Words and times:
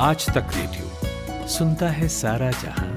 आज 0.00 0.26
तक 0.26 0.46
रेडियो 0.56 1.46
सुनता 1.48 1.88
है 1.88 2.08
सारा 2.08 2.50
जहाँ। 2.50 2.94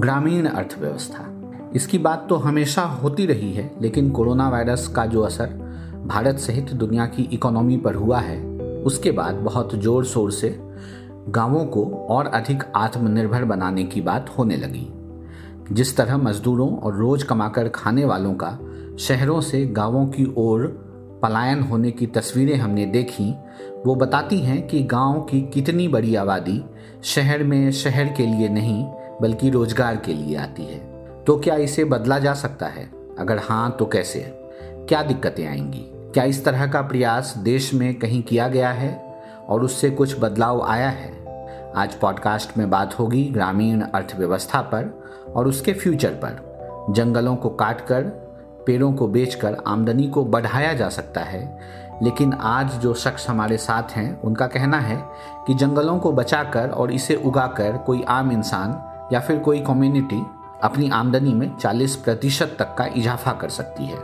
ग्रामीण 0.00 0.46
अर्थव्यवस्था। 0.46 1.28
इसकी 1.76 1.98
बात 1.98 2.26
तो 2.28 2.36
हमेशा 2.36 2.82
होती 2.82 3.26
रही 3.26 3.52
है, 3.52 3.70
लेकिन 3.80 4.10
कोरोना 4.10 4.48
वायरस 4.48 4.88
का 4.88 5.06
जो 5.06 5.22
असर 5.22 5.46
भारत 6.06 6.38
सहित 6.38 6.72
दुनिया 6.72 7.06
की 7.06 7.22
इकोनॉमी 7.22 7.76
पर 7.76 7.94
हुआ 7.94 8.20
है, 8.20 8.40
उसके 8.82 9.10
बाद 9.10 9.34
बहुत 9.34 9.74
ज़ोर 9.74 10.04
शोर 10.04 10.32
से 10.32 10.56
गाँवों 11.28 11.64
को 11.66 12.06
और 12.10 12.26
अधिक 12.26 12.64
आत्मनिर्भर 12.76 13.44
बनाने 13.44 13.84
की 13.84 14.00
बात 14.00 14.34
होने 14.38 14.56
लगी। 14.56 14.88
जिस 15.72 15.96
तरह 15.96 16.16
मजदूरों 16.16 16.76
और 16.76 16.94
रोज 16.94 17.22
कमाकर 17.22 17.68
खाने 17.68 18.04
वालों 18.04 18.34
का 18.34 18.58
शहरों 18.98 19.40
से 19.40 19.66
गाँवों 19.66 20.06
की 20.06 20.34
ओर 20.36 20.66
पलायन 21.22 21.60
होने 21.60 21.90
की 21.90 22.06
तस्वीरें 22.06 22.56
हमने 22.56 22.86
देखी, 22.86 23.34
वो 23.86 23.94
बताती 23.94 24.38
हैं 24.38 24.66
कि 24.66 24.82
गाँव 24.84 25.20
की 25.20 25.40
कितनी 25.40 25.88
बड़ी 25.88 26.14
आबादी 26.14 26.64
शहर 27.02 27.42
में 27.42 27.72
शहर 27.72 28.04
के 28.04 28.26
लिए 28.26 28.48
नहीं, 28.48 28.84
बल्कि 29.22 29.50
रोज़गार 29.50 29.96
के 29.96 30.12
लिए 30.12 30.36
आती 30.36 30.64
है। 30.64 30.78
तो 31.24 31.38
क्या 31.38 31.54
इसे 31.54 31.84
बदला 31.84 32.18
जा 32.18 32.34
सकता 32.34 32.66
है? 32.66 32.90
अगर 33.18 33.38
हाँ 33.38 33.76
तो 33.78 33.86
कैसे? 33.86 34.20
क्या 34.62 35.02
दिक्कतें 35.02 35.48
आएँगी? 35.48 35.90
क्या 35.94 36.24
इस 36.24 36.44
तरह 36.44 36.66
का 36.66 36.82
प्रयास 36.82 37.34
देश 37.38 37.74
में 37.74 37.98
कहीं 37.98 38.22
किया 38.22 38.48
गया 38.48 38.70
है 38.70 39.22
और 39.48 39.62
उससे 39.62 39.90
कुछ 39.90 40.20
बदलाव 40.20 40.62
आया 40.62 40.88
है? 40.88 41.26
आज 41.76 41.94
पॉडकास्ट 41.94 42.58
में 42.58 42.70
बात 42.70 42.98
होगी 42.98 43.24
ग्रामीण 43.24 43.80
अर्थव्यवस्था 43.80 44.60
पर 44.60 45.05
और 45.34 45.48
उसके 45.48 45.72
फ्यूचर 45.72 46.08
पर। 46.08 46.46
जंगलों 46.90 47.36
को 47.36 47.48
काटकर, 47.48 48.02
पेड़ों 48.66 48.92
को 48.92 49.08
बेचकर 49.08 49.56
आमदनी 49.66 50.08
को 50.08 50.24
बढ़ाया 50.24 50.72
जा 50.72 50.88
सकता 50.88 51.20
है, 51.20 51.58
लेकिन 52.02 52.32
आज 52.32 52.72
जो 52.72 52.94
शख्स 52.94 53.28
हमारे 53.30 53.56
साथ 53.56 53.82
हैं, 53.82 54.20
उनका 54.20 54.46
कहना 54.46 54.78
है 54.78 55.04
कि 55.46 55.54
जंगलों 55.54 55.98
को 55.98 56.12
बचाकर 56.12 56.70
और 56.70 56.92
इसे 56.92 57.14
उगाकर 57.14 57.76
कोई 57.76 58.04
आम 58.08 58.32
इंसान 58.32 58.82
या 59.14 59.20
फिर 59.20 59.38
कोई 59.38 59.60
कम्युनिटी 59.60 60.26
अपनी 60.62 60.90
आमदनी 60.90 61.34
में 61.34 61.56
40 61.56 61.96
प्रतिशत 61.96 62.56
तक 62.58 62.74
का 62.78 62.86
इजाफा 62.86 63.32
कर 63.32 63.48
सकती 63.48 63.86
है। 63.86 63.98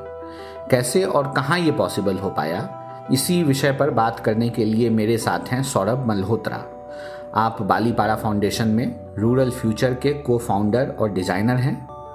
कैसे 0.71 1.05
और 1.05 1.33
कहाँ 1.37 1.59
ये 1.59 1.73
पॉसिबल 1.73 2.19
हो 2.19 2.31
पाया? 2.31 2.79
इसी 3.13 3.43
विषय 3.43 3.73
पर 3.73 3.91
बात 3.91 4.21
करने 4.21 4.49
के 4.49 4.65
लिए 4.65 4.91
मेरे 4.91 5.19
साथ 5.19 5.49
हैं 5.49 5.63
सौरभ 5.63 6.07
मल्होत्रा। 6.07 6.65
आप 7.35 7.61
बालीपाड़ा 7.63 8.15
फाउंडेशन 8.17 8.69
में 8.69 9.15
रूरल 9.19 9.51
फ्यूचर 9.51 9.95
के 9.95 10.13
को 10.15 10.37
फाउंडर 10.39 10.89
और 11.01 11.13
डिज़ाइनर 11.13 11.57
हैं। 11.57 11.75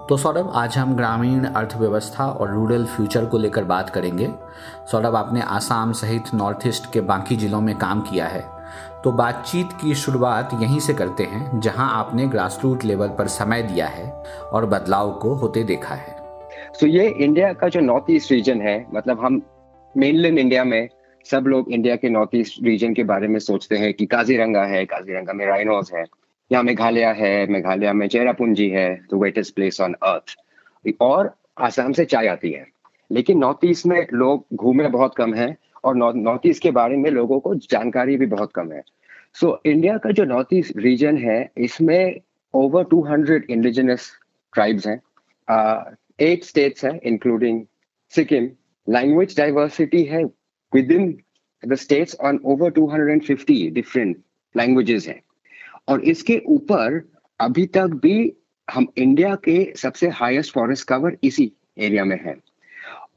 तो 0.10 0.18
सौरभ, 0.18 0.52
आज 0.56 0.78
हम 0.78 0.96
ग्रामीण 0.96 1.46
अर्थव्यवस्था 1.46 2.26
और 2.26 2.52
रूरल 2.52 2.86
फ्यूचर 2.86 3.26
को 3.26 3.38
लेकर 3.38 3.64
बात 3.64 3.90
करेंगे। 3.90 4.30
सौरभ, 4.92 5.16
आपने 5.16 5.42
आसाम 5.42 5.92
सहित 5.92 6.34
नॉर्थ 6.34 6.68
ईस्ट 6.68 6.92
के 6.94 7.02
बाकी 7.02 7.36
जिलों 7.36 7.62
में 7.62 7.76
काम 7.76 8.02
किया 8.02 8.26
है। 8.26 8.44
तो 9.04 9.12
बातचीत 9.12 9.70
की 9.82 9.95
शुरुआत 9.95 10.54
यहीं 10.54 10.80
से 10.80 10.94
करते 10.94 11.23
हैं, 11.23 11.60
जहाँ 11.60 11.90
आपने 11.94 12.28
ग्रास 12.28 12.60
रूट 12.64 12.84
लेवल 12.84 13.08
पर 13.08 13.28
समय 13.28 13.64
दिया 13.64 13.88
है 13.88 14.12
और 14.54 14.66
बदलाव 14.66 15.12
को 15.12 15.34
होते 15.34 15.64
देखा 15.64 15.95
है। 15.95 16.16
तो 16.16 16.80
so 16.80 16.94
ये 16.94 17.08
इंडिया 17.10 17.52
का 17.54 17.68
जो 17.68 17.80
नॉर्थ 17.80 18.06
ईस्ट 18.10 18.32
रीजन 18.32 18.62
है 18.62 18.86
मतलब 18.94 19.26
हम 19.26 19.42
मेनलैंड 19.95 20.40
इंडिया 20.40 20.64
में 20.64 20.90
सब 21.31 21.47
लोग 21.47 21.72
इंडिया 21.72 21.95
के 21.95 22.09
नॉर्थ 22.09 22.36
ईस्ट 22.36 22.64
रीजन 22.64 22.94
के 22.94 23.03
बारे 23.03 23.28
में 23.28 23.39
सोचते 23.39 23.78
हैं 23.78 23.94
कि 23.94 24.06
काजीरंगा 24.06 24.64
है 24.66 24.86
काजीरंगा 24.86 25.33
में 25.33 25.45
राइनोज 25.45 25.92
है 25.95 26.03
यहाँ 26.52 26.64
मेघालय 26.64 27.06
है 27.17 27.47
मेघालय 27.47 27.94
में 27.94 28.08
चेरापूंजी 28.08 28.70
है 28.70 28.94
the 29.14 29.20
wettest 29.22 29.55
place 29.55 29.81
on 29.81 29.94
earth 30.03 30.36
और 31.02 31.33
आसाम 31.58 31.92
से 31.94 32.05
चाय 32.05 32.28
आती 32.28 32.52
है। 32.52 32.66
लेकिन 33.11 33.38
नॉर्थ 33.38 33.66
ईस्ट 33.66 33.86
में 33.86 34.08
लोग 34.14 34.45
घूमे 34.55 34.88
बहुत 34.88 35.16
कम 35.16 35.33
है 35.33 35.55
और 35.83 35.95
नॉर्थ 35.95 36.48
ईस्ट 36.48 36.64
के 36.64 36.72
बारे 36.72 36.98
में 36.98 37.09
लोगों 37.11 37.39
को 37.39 37.53
जानकारी 37.55 38.17
भी 38.17 38.26
बहुत 38.26 38.52
कम 38.54 38.71
है। 38.71 38.82
सो 39.33 39.48
so, 39.48 39.58
इंडिया 39.66 39.98
का 39.98 40.11
जो 40.11 40.23
नॉर्थ 40.26 40.54
ईस्ट 40.54 40.77
रीजन 40.77 41.17
है 41.17 41.39
इसमें 41.58 42.20
ओवर 42.54 42.83
200 42.93 43.42
इंडिजिनस 43.49 44.10
ट्राइब्स 44.54 44.87
हैं। 44.87 44.99
एट 46.20 46.43
स्टेट्स 46.43 46.86
हैं 46.86 46.99
इंक्लूडिंग 47.04 47.61
सिक्किम 48.14 48.49
लैंग्वेज 48.87 49.37
डाइवर्सिटी 49.37 50.04
है 50.04 50.23
within 50.76 51.14
the 51.67 51.80
states, 51.80 52.16
on 52.26 52.39
over 52.48 52.78
250 52.80 53.72
different 53.72 54.14
languages 54.58 55.08
हैं। 55.08 55.22
और 55.88 56.04
इसके 56.04 56.42
ऊपर 56.48 57.11
अभी 57.39 57.66
तक 57.66 57.86
भी 57.86 58.33
हम 58.72 58.88
इंडिया 58.98 59.36
के 59.36 59.73
सबसे 59.76 60.10
हाईएस्ट 60.10 60.54
फॉरेस्ट 60.54 60.88
कवर 60.88 61.17
इसी 61.23 61.52
एरिया 61.78 62.05
में 62.05 62.20
है। 62.26 62.36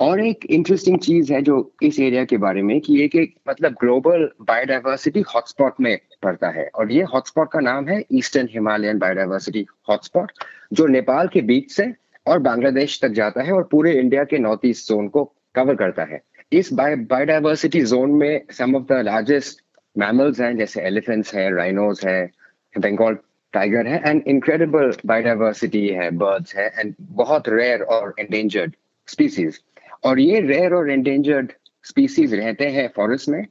और 0.01 0.25
एक 0.25 0.47
इंटरेस्टिंग 0.47 0.99
चीज़ 0.99 1.33
है 1.33 1.43
जो 1.43 1.73
इस 1.83 2.01
एरिया 2.01 2.25
के 2.25 2.37
बारे 2.37 2.63
में, 2.63 2.81
कि 2.81 3.05
एक 3.05 3.17
एक 3.17 3.35
मतलब 3.49 3.73
ग्लोबल 3.73 4.31
बायोडाइवर्सिटी 4.41 5.21
हॉटस्पॉट 5.21 5.73
में 5.81 5.99
पड़ता 6.23 6.49
है। 6.49 6.71
और 6.75 6.93
ये 6.93 7.03
हॉटस्पॉट 7.03 7.53
का 7.53 7.61
नाम 7.61 7.89
है 7.89 8.05
ईस्टर्न 8.13 8.49
हिमालयन 8.51 8.99
बायोडाइवर्सिटी 8.99 9.67
हॉटस्पॉट 9.89 10.33
जो 10.73 10.87
नेपाल 10.87 11.29
के 11.29 11.41
बीच 11.41 11.73
से 11.73 11.95
और 12.27 12.39
बांग्लादेश 12.39 13.01
तक 13.03 13.09
जाता 13.09 13.43
है 13.43 13.53
और 13.53 13.69
पूरे 13.71 13.93
इंडिया 13.93 14.25
के 14.25 14.39
नॉर्थ 14.39 14.61
ईस्ट 14.65 14.89
जोन 14.89 15.09
को 15.09 15.33
कवर 15.55 15.75
करता 15.75 16.05
है। 16.05 16.23
इस 16.53 16.73
बायोडाइवर्सिटी 16.73 17.81
जोन 17.81 18.11
में 18.11 18.41
some 18.51 18.75
of 18.77 18.85
the 18.85 19.01
largest 19.05 19.61
mammals 19.97 20.41
हैं, 20.41 20.57
जैसे 20.57 20.81
एलिफेंट्स 20.83 21.35
हैं 21.35 21.51
राइनोज 21.53 22.01
है 22.05 22.31
बंगाल 22.75 23.17
टाइगर 23.53 23.87
है 23.87 24.01
एंड 24.07 24.23
इनक्रेडिबल 24.27 24.93
बायोडाइवर्सिटी 25.07 25.87
है 25.89 26.11
बर्ड्स 26.11 26.57
है 26.57 26.67
एंड 26.79 26.95
बहुत 27.01 27.49
रेयर 27.49 27.83
और 27.83 28.15
एंडेंजर्ड 28.21 28.75
स्पीसीज 29.09 29.61
और 30.05 30.21
ये 30.21 30.41
रेयर 30.41 30.75
और 30.75 30.91
एंडेंजर्ड 30.91 31.53
स्पीसीज 31.85 32.35
रहते 32.35 32.67
हैं 32.69 32.89
फॉरेस्ट 32.97 33.29
में, 33.29 33.47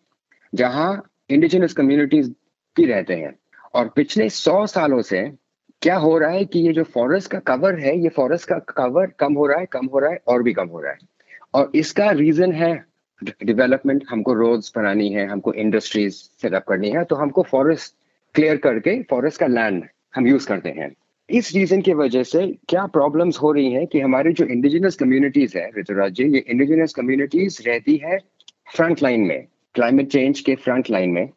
जहाँ 0.54 1.12
इंडिजिनस 1.30 1.74
कम्युनिटीज 1.74 2.30
भी 2.76 2.86
रहते 2.86 3.16
हैं। 3.16 3.34
और 3.74 3.88
पिछले 3.96 4.30
सौ 4.30 4.66
सालों 4.66 5.02
से 5.02 5.22
क्या 5.82 5.96
हो 5.96 6.18
रहा 6.18 6.30
है 6.30 6.46
कि 6.46 6.60
ये 6.60 6.74
जो 6.74 6.84
फॉरेस्ट 6.84 7.32
का 7.32 7.40
कवर 7.48 7.80
है, 7.80 7.98
ये 7.98 8.10
फॉरेस्ट 8.10 8.48
का 8.50 8.58
कवर 8.70 9.08
कम 9.20 9.34
हो 9.34 9.48
रहा 9.48 9.60
है, 9.60 9.66
कम 9.66 9.86
हो 9.86 10.00
रहा 10.00 10.12
है, 10.12 10.20
और 10.28 10.44
भी 10.44 10.54
कम 10.54 10.68
हो 10.68 10.82
रहा 10.82 10.92
है। 10.92 10.98
और 11.54 11.72
इसका 11.76 12.10
रीजन 12.12 12.52
है 12.54 12.89
डेवलपमेंट 13.22 14.04
हमको 14.10 14.34
रोड्स 14.34 14.72
बनानी 14.76 15.10
है, 15.10 15.26
हमको 15.28 15.54
इंडस्ट्रीज़ 15.56 16.16
सेटअप 16.42 16.66
करनी 16.68 16.90
है 16.90 17.04
तो 17.04 17.16
हमको 17.16 17.44
फॉरेस्ट 17.44 17.94
क्लियर 18.36 18.58
करके 18.58 19.02
फॉरेस्ट 19.10 19.40
का 19.40 19.48
लैंड 19.48 19.84
हम 20.16 20.28
यूज़ 20.28 20.48
करते 20.48 20.70
हैं। 20.70 20.92
इस 21.30 21.54
रीजन 21.56 21.82
की 21.82 21.94
वजह 21.94 22.24
से 22.24 22.46
क्या 22.70 22.86
प्रॉब्लम्स 22.88 23.38
हो 23.38 23.52
रही 23.52 23.72
हैं 23.72 23.86
कि 23.88 24.00
हमारी 24.00 24.34
जो 24.34 24.46
इंडिजिनस 24.46 24.96
कम्युनिटीज 24.96 25.56
है, 25.56 25.70
ऋतुराज 25.78 26.14
जी, 26.14 26.24
ये 26.26 26.44
इंडिजिनस 26.48 26.94
कम्युनिटीज 26.94 27.62
रहती 27.68 27.96
है 28.04 28.18
फ्रंट 28.76 29.04
लाइन 29.04 29.22
में 29.22 29.46
क्लाइमेट 29.76 30.08
चेंज 30.12 30.40
के 30.40 30.56
फ्रंट 30.56 30.90
लाइन 30.90 31.10
में। 31.10 31.30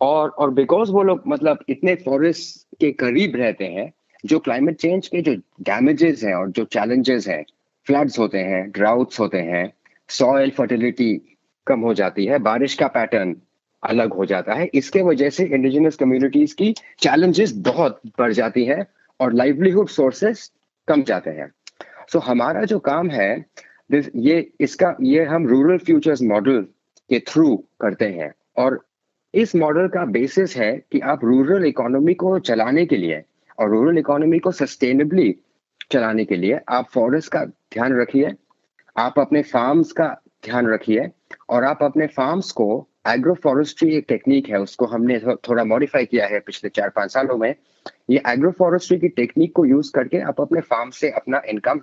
और 0.00 0.28
और 0.30 0.50
बिकॉज़ 0.50 0.90
वो 0.92 1.02
लोग 1.02 1.22
मतलब 1.28 1.64
इतने 1.68 1.94
फॉरेस्ट 1.94 2.66
के 2.80 2.90
करीब 2.92 3.36
रहते 3.36 3.64
हैं, 3.64 3.92
जो 4.24 4.38
क्लाइमेट 4.38 4.76
चेंज 4.76 5.08
के 5.08 5.20
जो 5.22 5.34
डैमेजेस 5.62 6.22
हैं 6.24 6.34
और 6.34 6.50
जो 6.50 6.64
चैलेंजेस 6.64 7.28
हैं 7.28 7.44
फ्लड्स 7.86 8.18
होते 8.18 8.38
हैं 8.40 8.70
ड्राउट्स 8.70 9.20
होते 9.20 9.38
हैं 9.42 9.70
सॉइल 10.10 10.50
फर्टिलिटी 10.50 11.36
कम 11.66 11.80
हो 11.80 11.94
जाती 11.94 12.24
है 12.26 12.38
बारिश 12.38 12.74
का 12.74 12.86
पैटर्न 12.86 13.36
अलग 13.82 14.12
हो 14.12 14.24
जाता 14.24 14.54
है। 14.54 14.68
इसके 14.74 15.02
वजह 15.02 15.30
से 15.30 15.44
इंडिजिनस 15.44 15.96
कम्युनिटीज 15.96 16.52
की 16.52 16.72
चैलेंजेस 16.98 17.52
बहुत 17.56 18.00
बढ़ 18.18 18.32
जाती 18.32 18.64
है 18.64 18.86
और 19.20 19.32
लाइवलीहुड 19.32 19.88
सोर्सेस 19.88 20.50
कम 20.88 21.02
जाते 21.02 21.30
हैं। 21.30 21.50
सो 22.12 22.18
so, 22.18 22.24
हमारा 22.24 22.64
जो 22.64 22.78
काम 22.78 23.10
है 23.10 23.44
ये 24.16 24.50
इसका 24.60 24.94
ये 25.02 25.24
हम 25.24 25.46
रूरल 25.46 25.78
फ्यूचर्स 25.78 26.22
मॉडल 26.22 26.62
के 27.10 27.18
थ्रू 27.20 27.56
करते 27.80 28.04
हैं। 28.04 28.32
और 28.56 28.80
इस 29.34 29.54
मॉडल 29.56 29.88
का 29.88 30.04
बेसिस 30.04 30.56
है 30.56 30.72
कि 30.92 31.00
आप 31.00 31.24
रूरल 31.24 31.64
इकोनॉमी 31.64 32.14
को 32.14 32.38
चलाने 32.38 32.86
के 32.86 32.96
लिए 32.96 33.22
और 33.58 33.70
रूरल 33.70 33.98
इकोनॉमी 33.98 34.38
को 34.38 34.50
सस्टेनेबली 34.52 35.34
चलाने 35.90 36.24
के 36.24 36.36
लिए 36.36 36.58
आप 36.68 36.88
फॉरेस्ट 36.90 37.32
का 37.32 37.44
ध्यान 37.44 38.00
रखिए। 38.00 38.32
आप 38.96 39.18
अपने 39.18 39.42
फार्म्स 39.42 39.92
का 39.92 40.06
ध्यान 40.44 40.66
रखिए 40.66 41.08
और 41.48 41.64
आप 41.64 41.82
अपने 41.82 42.06
फार्म्स 42.06 42.50
को 42.52 42.86
एग्रो 43.08 43.34
फॉरेस्ट्री 43.34 43.94
एक 43.96 44.04
टेक्निक 44.08 44.48
है 44.48 44.60
उसको 44.60 44.86
हमने 44.86 45.18
थोड़ा 45.48 45.64
मॉडिफाई 45.64 46.04
किया 46.04 46.26
है 46.26 46.40
पिछले 46.40 46.70
चार 46.70 46.88
पाँच 46.88 47.12
सालों 47.12 47.36
में। 47.38 47.54
ये 48.10 48.22
एग्रो 48.28 48.50
फॉरेस्ट्री 48.50 48.98
की 48.98 49.08
टेक्निक 49.08 49.52
को 49.52 49.64
यूज़ 49.64 49.92
करके 49.94 50.18
आप 50.20 50.40
अपने 50.40 50.60
फार्म 50.60 50.90
से 50.90 51.10
अपना 51.10 51.42
इनकम 51.48 51.80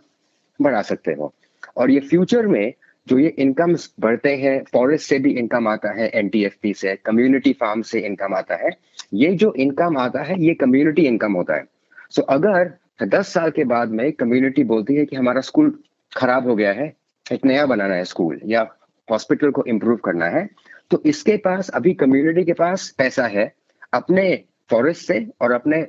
बढ़ा 0.60 0.82
सकते 0.82 1.12
हो। 1.12 1.34
और 1.78 1.92
ये 1.92 2.00
फ्यूचर 2.00 2.48
में 2.48 2.74
जो 3.08 3.20
ये 3.20 3.28
इनकम 3.40 3.76
बढ़ते 4.00 4.36
हैं 4.36 4.64
फॉरेस्ट 4.64 5.10
से 5.10 5.20
भी 5.20 5.32
इनकम 5.32 5.68
आता 5.68 5.92
है 5.92 6.10
एनटीएफपी 6.10 6.74
से 6.74 6.96
कम्युनिटी 6.96 7.54
फार्म 7.54 7.82
से 7.82 8.00
इनकम 8.00 8.34
आता 8.34 8.56
है 8.56 8.70
ये 9.14 9.34
जो 9.36 9.54
इनकम 9.54 9.98
आता 9.98 10.24
है 10.24 10.42
ये 10.44 10.54
कम्युनिटी 10.54 11.06
इनकम 11.06 11.34
होता 11.34 11.56
है। 11.56 11.64
सो 12.10 12.22
so, 12.22 12.28
अगर 12.30 12.74
दस 13.04 13.34
साल 13.34 13.52
के 13.52 13.64
बाद 13.64 13.90
में 13.90 14.12
कम्युनिटी 14.12 14.64
बोलती 14.64 14.96
है 14.96 15.06
कि 15.06 15.16
हमारा 15.16 15.42
स्कूल 15.42 15.78
खराब 16.12 16.48
हो 16.48 16.56
गया 16.56 16.72
है, 16.74 16.94
एक 17.26 17.46
नया 17.46 17.66
बनाना 17.66 17.96
है 17.96 18.04
स्कूल 18.06 18.40
या 18.46 18.62
हॉस्पिटल 19.08 19.52
को 19.52 19.64
इम्प्रूव 19.68 19.98
करना 20.06 20.26
है 20.30 20.48
तो 20.92 21.02
इसके 21.06 21.36
पास 21.38 21.70
अभी 21.70 21.94
कम्युनिटी 21.96 22.44
के 22.46 22.54
पास 22.54 22.90
पैसा 22.98 23.26
है, 23.28 23.52
अपने 23.94 24.44
फॉरेस्ट 24.70 25.08
से 25.08 25.26
और 25.42 25.52
अपने 25.52 25.82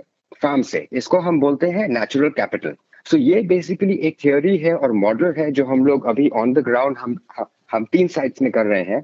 फार्म 0.43 0.62
से। 0.62 0.87
इसको 0.93 1.19
हम 1.20 1.41
बोलते 1.41 1.67
हैं 1.70 1.88
नेचुरल 1.88 2.29
कैपिटल 2.31 2.75
सो 3.06 3.17
ये 3.17 3.43
बेसिकली 3.49 3.94
एक 4.06 4.17
थियोरी 4.25 4.56
है 4.59 4.75
और 4.76 4.93
मॉडल 4.94 5.35
है 5.38 5.50
जो 5.53 5.65
हम 5.67 5.85
लोग 5.87 6.06
अभी 6.06 6.29
ऑन 6.37 6.53
द 6.53 6.59
ग्राउंड 6.64 6.99
हम 6.99 7.17
हम 7.73 7.85
तीन 7.93 8.09
साइट्स 8.09 8.43
में 8.43 8.50
कर 8.53 8.67
रहे 8.67 8.82
हैं। 8.82 9.03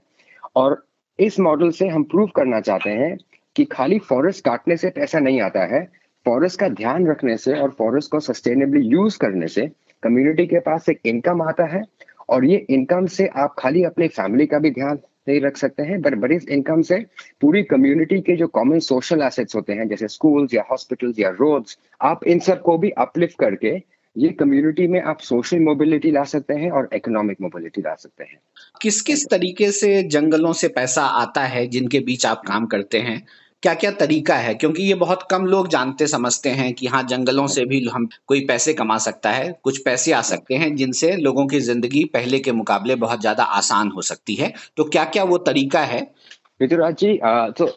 और 0.56 0.84
इस 1.18 1.38
मॉडल 1.40 1.70
से 1.70 1.88
हम 1.88 2.02
प्रूव 2.04 2.30
करना 2.36 2.60
चाहते 2.60 2.90
हैं 2.90 3.16
कि 3.56 3.64
खाली 3.64 3.98
फॉरेस्ट 4.08 4.44
काटने 4.44 4.76
से 4.76 4.90
पैसा 4.90 5.18
नहीं 5.18 5.40
आता 5.40 5.64
है 5.74 5.84
फॉरेस्ट 6.26 6.60
का 6.60 6.68
ध्यान 6.70 7.06
रखने 7.06 7.36
से 7.36 7.58
और 7.60 7.70
फॉरेस्ट 7.78 8.10
को 8.10 8.20
सस्टेनेबली 8.20 8.80
यूज़ 8.88 9.18
करने 9.18 9.48
से 9.48 9.70
कम्युनिटी 10.04 10.46
के 10.46 10.58
पास 10.60 10.88
एक 10.88 11.00
इनकम 11.06 11.42
आता 11.42 11.64
है 11.64 11.82
और 12.28 12.44
ये 12.44 12.66
इनकम 12.70 13.06
से 13.06 13.26
आप 13.26 13.54
खाली 13.58 13.84
अपने 13.84 14.08
फैमिली 14.08 14.46
का 14.46 14.58
भी 14.58 14.70
ध्यान 14.70 14.98
नहीं 15.28 15.40
रख 15.40 15.56
सकते 15.56 15.82
हैं 15.82 16.00
बट 16.00 16.14
बड़ी 16.14 16.38
इनकम 16.50 16.82
से 16.82 16.96
पूरी 17.40 17.62
कम्युनिटी 17.62 18.20
के 18.20 18.36
जो 18.36 18.46
कॉमन 18.46 18.78
सोशल 18.78 19.22
एसेट्स 19.22 19.56
होते 19.56 19.72
हैं, 19.72 19.88
जैसे 19.88 20.08
स्कूल्स 20.08 20.54
या 20.54 20.64
हॉस्पिटल्स 20.70 21.18
या 21.18 21.28
रोड्स 21.30 21.78
आप 22.02 22.24
इन 22.24 22.38
सबको 22.38 22.78
भी 22.78 22.90
अपलिफ्ट 22.90 23.38
करके 23.38 23.94
ये 24.16 24.28
कम्युनिटी 24.28 24.86
में 24.86 25.00
आप 25.02 25.20
सोशल 25.20 25.60
मोबिलिटी 25.60 26.10
ला 26.10 26.24
सकते 26.24 26.54
हैं 26.54 26.70
और 26.70 26.88
इकोनॉमिक 26.94 27.40
मोबिलिटी 27.40 27.80
ला 27.80 27.94
सकते 27.94 28.24
हैं। 28.24 28.38
किस 28.82 29.00
किस 29.00 29.26
तरीके 29.30 29.70
से 29.72 30.02
जंगलों 30.02 30.52
से 30.52 30.68
पैसा 30.68 31.02
आता 31.02 31.44
है 31.44 31.66
जिनके 31.66 32.00
बीच 32.00 32.26
आप 32.26 32.42
काम 32.46 32.66
करते 32.66 32.98
हैं? 32.98 33.22
क्या 33.64 33.72
क्या 33.74 33.90
तरीका 33.92 34.34
है? 34.36 34.54
क्योंकि 34.54 34.82
ये 34.82 34.94
बहुत 34.96 35.22
कम 35.30 35.44
लोग 35.46 35.68
जानते, 35.68 36.06
समझते 36.06 36.48
हैं 36.50 36.72
कि 36.74 36.86
हाँ 36.86 37.02
जंगलों 37.04 37.46
से 37.46 37.64
भी 37.64 37.80
हम, 37.86 38.08
कोई 38.26 38.40
पैसे 38.46 38.72
कमा 38.74 38.96
सकता 38.98 39.30
है। 39.30 39.52
कुछ 39.64 39.78
पैसे 39.84 40.12
आ 40.12 40.20
सकते 40.22 40.54
हैं 40.54 40.74
जिनसे 40.76 41.14
लोगों 41.18 41.46
की 41.46 41.60
ज़िंदगी 41.62 42.04
पहले 42.14 42.38
के 42.38 42.52
मुकाबले 42.52 42.94
बहुत 42.96 43.20
ज़्यादा 43.20 43.44
आसान 43.54 43.90
हो 43.90 44.02
सकती 44.02 44.34
है। 44.34 44.52
तो 44.76 44.84
क्या 44.86 45.04
क्या 45.06 45.24
वो 45.24 45.38
तरीका 45.40 45.80
है? 45.82 46.00
ऋतुराज 46.62 46.96
जी 46.96 47.18
तो 47.58 47.70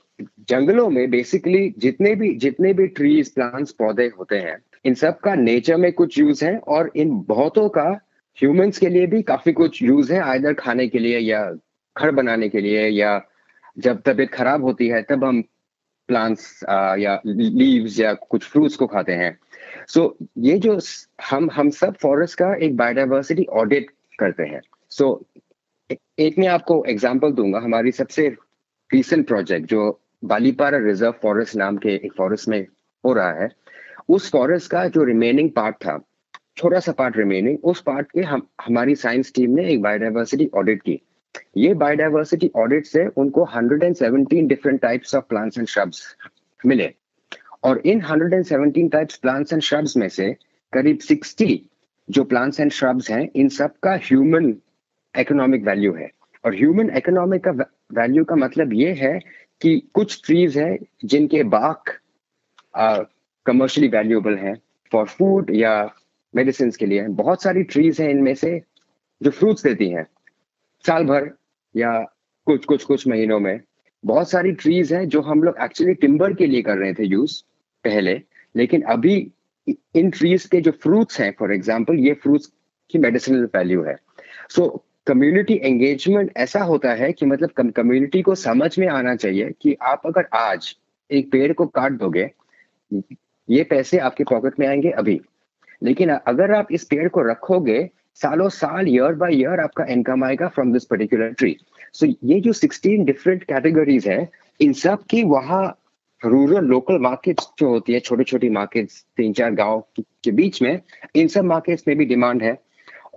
जंगलों 0.50 0.90
में 0.90 1.10
बेसिकली 1.12 1.74
जितने 1.80 2.14
भी 2.16 2.34
जितने 2.38 2.74
भी 2.74 2.88
ट्रीज 2.90 3.34
प्लांट्स 3.34 3.72
पौधे 3.74 4.12
होते 4.20 4.38
हैं, 4.38 4.58
इन 4.86 4.94
सब 4.96 5.20
का 5.20 5.36
नेचर 5.38 5.78
में 5.78 5.92
कुछ 5.94 6.20
यूज़ 6.20 6.46
है 6.46 6.58
और 6.60 6.92
इन 6.96 7.20
बहुतों 7.28 7.68
का 7.70 7.90
ह्यूमंस 8.38 8.78
के 8.78 8.90
लिए 8.90 9.08
भी 9.08 9.22
काफ़ी 9.24 9.54
कुछ 9.54 9.82
यूज़ 9.84 10.14
है 10.14 10.22
आइदर 10.22 10.54
खाने 10.56 10.88
के 10.88 11.00
लिए 11.00 11.20
या 11.20 11.44
घर 11.96 12.12
बनाने 12.14 12.50
के 12.50 12.62
लिए 12.62 12.88
या 12.90 13.22
जब 13.78 14.02
तबीयत 14.06 14.34
खराब 14.34 14.64
होती 14.64 14.88
है, 14.88 15.02
तब 15.02 15.24
हम 15.24 15.44
प्लांट्स 16.08 16.64
uh, 16.64 17.00
या 17.00 17.22
लीव्स 17.26 18.00
या 18.00 18.14
कुछ 18.14 18.44
फ्रूट्स 18.44 18.76
को 18.76 18.88
खाते 18.88 19.12
हैं। 19.12 19.38
सो 19.88 20.18
so, 20.22 20.28
ये 20.38 20.58
जो 20.60 20.80
हम 21.30 21.50
हम 21.52 21.70
सब 21.70 21.96
फॉरेस्ट 21.96 22.38
का 22.38 22.54
एक 22.56 22.78
बायोडाइवर्सिटी 22.78 23.46
ऑडिट 23.46 23.92
करते 24.20 24.44
हैं। 24.44 24.62
सो 24.90 25.28
so, 25.32 25.98
एक 26.20 26.38
मैं 26.40 26.48
आपको 26.48 26.86
एग्जांपल 26.88 27.32
दूँगा। 27.32 27.60
हमारी 27.60 27.92
सबसे 27.92 28.28
रिसेंट 28.94 29.28
प्रोजेक्ट 29.28 29.68
जो 29.68 30.02
बालीपारा 30.26 30.78
रिज़र्व 30.78 31.12
फॉरेस्ट 31.12 31.56
नाम 31.56 31.78
के 31.78 31.90
एक 31.90 32.14
फॉरेस्ट 32.18 32.48
में 32.48 32.68
हो 33.06 33.14
रहा 33.14 33.32
है 33.32 33.50
उस 34.10 34.32
फॉरेस्ट 34.32 34.72
का 34.72 34.88
जो 34.88 35.04
रिमेनिंग 35.04 35.50
पार्ट 35.52 35.76
था 35.76 36.00
छोटा 36.58 36.80
सा 36.80 36.92
पार्ट 36.92 37.18
रिमेनिंग 37.18 37.58
उस 37.64 37.82
पार्ट 37.82 38.12
के 38.12 38.22
हम 38.22 38.48
हमारी 38.62 38.96
साइंस 38.96 39.34
टीम 39.36 39.52
ने 39.52 39.70
एक 39.70 39.82
बायोडाइवर्सिटी 39.82 40.50
ऑडिट 40.54 40.82
की। 40.82 41.02
ये 41.58 41.74
बायोडाइवर्सिटी 41.74 42.52
ऑडिट 42.56 42.86
से 42.86 43.06
उनको 43.18 43.46
117 43.46 44.48
different 44.48 44.82
types 44.82 45.16
of 45.16 45.26
plants 45.30 45.58
and 45.58 45.68
shrubs 45.68 46.16
मिले। 46.66 46.94
और 47.64 47.82
इन 47.86 48.02
117 48.02 48.92
टाइप्स 48.92 49.18
प्लांट्स 49.18 49.54
एंड 49.54 49.62
श्रब्स 49.62 49.98
में 49.98 50.08
से 50.10 50.36
करीब 50.74 50.98
60 50.98 51.58
जो 52.10 52.24
प्लांट्स 52.24 52.60
एंड 52.60 52.72
श्रब्स 52.72 53.10
हैं, 53.12 53.30
इन 53.36 53.50
सब 53.50 53.74
का 53.84 53.94
ह्यूमन 54.04 54.54
इकोनॉमिक 55.20 55.64
वैल्यू 55.64 55.94
है। 55.94 56.10
और 56.46 56.56
ह्यूमन 56.56 56.90
इकोनॉमिक 56.98 57.44
का 57.48 57.52
वैल्यू 57.94 58.24
का 58.26 58.36
मतलब 58.36 58.74
ये 58.74 58.94
है 58.94 59.20
कि 59.62 59.80
कुछ 59.94 60.22
ट्रीज 60.26 60.58
है 60.58 60.78
जिनके 61.06 61.44
बाक 61.44 61.90
कमर्शली 63.46 63.88
वैल्यूएबल 63.88 64.36
हैं 64.38 64.56
फॉर 64.92 65.06
फ़ूड 65.08 65.52
या 65.52 65.74
मेडिसिन 66.36 66.72
के 66.80 66.86
लिए। 66.86 67.08
बहुत 67.08 67.44
सारी 67.44 67.64
ट्रीज 67.64 68.02
हैं 68.02 68.10
इनमें 68.10 68.34
से 68.36 68.62
जो 69.22 69.32
फ्रूट्स 69.32 69.64
देती 69.64 69.90
हैं। 69.90 70.06
साल 70.86 71.04
भर 71.06 71.30
या 71.76 72.00
कुछ 72.48 72.66
कुछ 72.66 72.84
कुछ 72.84 73.08
महीनों 73.08 73.40
में 73.40 73.60
बहुत 74.04 74.30
सारी 74.30 74.52
ट्रीज 74.52 74.94
हैं 74.94 75.08
जो 75.10 75.22
हम 75.22 75.44
लोग 75.44 75.56
एक्चुअली 75.62 75.94
टिम्बर 75.94 76.34
के 76.34 76.46
लिए 76.46 76.62
कर 76.62 76.78
रहे 76.78 76.94
थे 76.94 77.06
यूज़ 77.06 77.42
पहले, 77.86 78.22
लेकिन 78.56 78.82
अभी 78.82 79.16
इन 79.68 80.10
ट्रीज 80.10 80.46
के 80.46 80.62
जो 80.62 80.72
फ्रूट्स 80.74 81.20
हैं 81.22 81.34
फॉर 81.40 81.54
एग्ज़ाम्पल 81.54 82.00
ये 82.00 82.14
फ्रूट्स 82.14 82.52
की 82.92 83.00
मेडिसिनल 83.00 83.46
वैल्यू 83.56 83.84
है। 83.84 83.96
सो 84.50 84.68
कम्युनिटी 85.08 85.60
एंगेजमेंट 85.64 86.32
ऐसा 86.38 86.64
होता 86.64 86.94
है 86.94 87.12
कि 87.14 87.26
मतलब 87.26 87.72
कम्युनिटी 87.72 88.22
को 88.22 88.36
समझ 88.36 88.78
में 88.80 88.88
आना 88.88 89.16
चाहिए 89.16 89.52
कि 89.62 89.76
आप 89.82 90.02
अगर 90.06 90.28
आज 90.34 90.76
एक 91.10 91.32
पेड़ 91.32 91.52
को 91.54 91.66
काट 91.68 91.92
दोगे, 91.92 92.30
ये 93.50 93.64
पैसे 93.64 93.98
आपके 94.00 94.24
पॉकेट 94.24 94.60
में 94.60 94.68
आएँगे 94.68 94.90
अभी। 94.92 95.20
लेकिन 95.82 96.10
अगर 96.10 96.52
आप 96.52 96.68
इस 96.72 96.84
पेड़ 96.84 97.08
को 97.10 97.22
रखोगे 97.22 97.90
सालों 98.22 98.50
साल 98.50 98.88
ईयर 98.88 99.14
बाय 99.14 99.36
ईयर 99.36 99.60
आपका 99.60 99.86
इनकम 99.86 100.24
आएगा 100.24 100.48
from 100.48 100.72
this 100.74 100.86
particular 100.86 101.30
tree 101.30 101.56
so 101.94 102.06
ये 102.06 102.40
जो 102.42 102.54
16 102.54 103.06
डिफरेंट 103.06 103.44
कैटेगरीज 103.44 104.08
है, 104.08 104.30
इन 104.62 104.74
सब 104.74 105.04
की 105.04 105.24
वहाँ 105.24 105.80
रूरल 106.26 106.66
लोकल 106.66 106.98
मार्केट्स 106.98 107.48
जो 107.60 107.70
होती 107.70 107.94
है 107.94 108.00
छोटी 108.00 108.24
छोटी 108.24 108.50
मार्केट्स 108.50 109.06
तीन 109.18 109.34
चार 109.34 109.52
गाँव 109.52 109.84
के 110.00 110.32
बीच 110.32 110.62
में, 110.62 110.82
इन 111.16 111.28
सब 111.28 111.44
मार्केट्स 111.44 111.84
में 111.88 111.98
भी 111.98 112.06
डिमांड 112.06 112.44
है। 112.44 112.58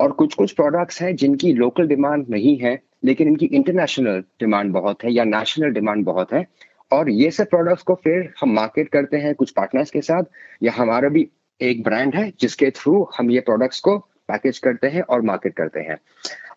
और 0.00 0.12
कुछ 0.12 0.35
कुछ 0.35 0.52
प्रोडक्ट्स 0.52 1.02
हैं 1.02 1.17
जिनकी 1.17 1.52
लोकल 1.52 1.87
डिमांड 1.87 2.26
नहीं 2.31 2.56
है, 2.58 2.79
लेकिन 3.05 3.29
इनकी 3.29 3.47
इंटरनेशनल 3.47 4.20
डिमांड 4.41 4.73
बहुत 4.73 5.05
है 5.05 5.12
या 5.12 5.25
नेशनल 5.25 5.70
डिमांड 5.70 6.05
बहुत 6.05 6.32
है। 6.32 6.47
और 6.93 7.11
ये 7.11 7.31
सब 7.31 7.50
प्रोडक्ट्स 7.50 7.82
को 7.82 7.94
फिर 7.94 8.32
हम 8.41 8.55
मार्केट 8.55 8.88
करते 8.88 9.17
हैं 9.17 9.35
कुछ 9.35 9.50
पार्टनर्स 9.50 9.91
के 9.91 10.00
साथ, 10.00 10.23
या 10.62 10.73
हमारा 10.76 11.08
भी 11.08 11.29
एक 11.61 11.82
ब्रांड 11.82 12.14
है 12.14 12.32
जिसके 12.41 12.70
थ्रू 12.70 13.08
हम 13.19 13.31
ये 13.31 13.41
प्रोडक्ट्स 13.41 13.81
को 13.81 14.06
पैकेज 14.30 14.58
करते 14.58 14.88
हैं 14.88 15.02
और 15.02 15.22
मार्केट 15.22 15.54
करते 15.56 15.80
हैं। 15.80 15.96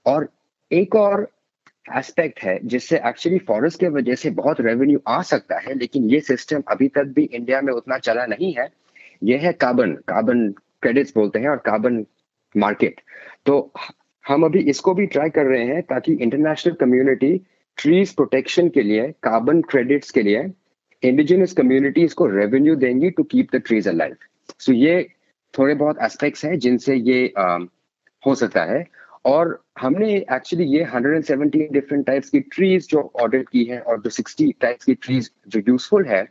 और 0.05 0.27
एक 0.71 0.95
और 0.95 1.27
एस्पेक्ट 1.97 2.39
है 2.39 2.59
जिससे 2.65 2.97
एक्चुअली 3.07 3.37
फॉरेस्ट 3.47 3.79
के 3.79 3.87
वजह 3.89 4.15
से 4.15 4.29
बहुत 4.31 4.61
रेवेन्यू 4.61 4.99
आ 5.07 5.21
सकता 5.23 5.59
है, 5.59 5.73
लेकिन 5.73 6.09
ये 6.09 6.19
सिस्टम 6.21 6.63
अभी 6.71 6.87
तक 6.89 7.13
भी 7.15 7.23
इंडिया 7.23 7.61
में 7.61 7.73
उतना 7.73 7.97
चला 7.99 8.25
नहीं 8.25 8.53
है। 8.53 8.69
ये 9.23 9.37
है 9.37 9.51
कार्बन 9.55 9.93
कार्बन 10.07 10.47
क्रेडिट्स 10.81 11.13
बोलते 11.15 11.39
हैं 11.39 11.49
और 11.49 11.57
कार्बन 11.65 12.05
मार्केट 12.55 13.01
तो 13.45 13.71
हम 14.25 14.43
अभी 14.45 14.59
इसको 14.69 14.93
भी 14.93 15.05
ट्राई 15.05 15.29
कर 15.29 15.45
रहे 15.45 15.63
हैं 15.65 15.81
ताकि 15.83 16.13
इंटरनेशनल 16.13 16.73
कम्युनिटी 16.79 17.37
ट्रीज 17.77 18.13
प्रोटेक्शन 18.15 18.69
के 18.69 18.81
लिए 18.81 19.07
कार्बन 19.23 19.61
क्रेडिट्स 19.69 20.11
के 20.11 20.21
लिए 20.21 20.45
इंडिजिनियस 21.03 21.53
कम्युनिटीज 21.53 22.13
को 22.13 22.25
रेवेन्यू 22.27 22.75
देंगी 22.75 23.09
to 23.09 23.23
keep 23.23 23.55
the 23.55 23.61
trees 23.65 23.87
alive 23.87 24.15
so 24.59 24.73
ये 24.73 24.99
थोड़े 25.57 25.73
बहुत 25.73 25.97
एस्पेक्ट्स 26.01 26.45
हैं 26.45 26.57
जिनसे 26.59 26.95
ये 26.95 27.33
आ, 27.37 27.57
हो 28.23 28.35
सकता 28.35 28.63
है। 28.63 28.85
और 29.25 29.63
हमने 29.79 30.13
एक्चुअली 30.15 30.65
ये 30.65 30.85
117 30.85 31.71
डिफरेंट 31.71 32.05
टाइप्स 32.05 32.29
की 32.29 32.39
ट्रीज 32.39 32.87
जो 32.89 33.11
ऑर्डर 33.21 33.43
की 33.51 33.63
है 33.65 33.79
और 33.79 34.01
जो 34.01 34.09
60 34.09 34.51
टाइप्स 34.61 34.85
की 34.85 34.93
ट्रीज 34.93 35.31
जो 35.47 35.59
यूजफुल 35.67 36.05
है 36.05 36.25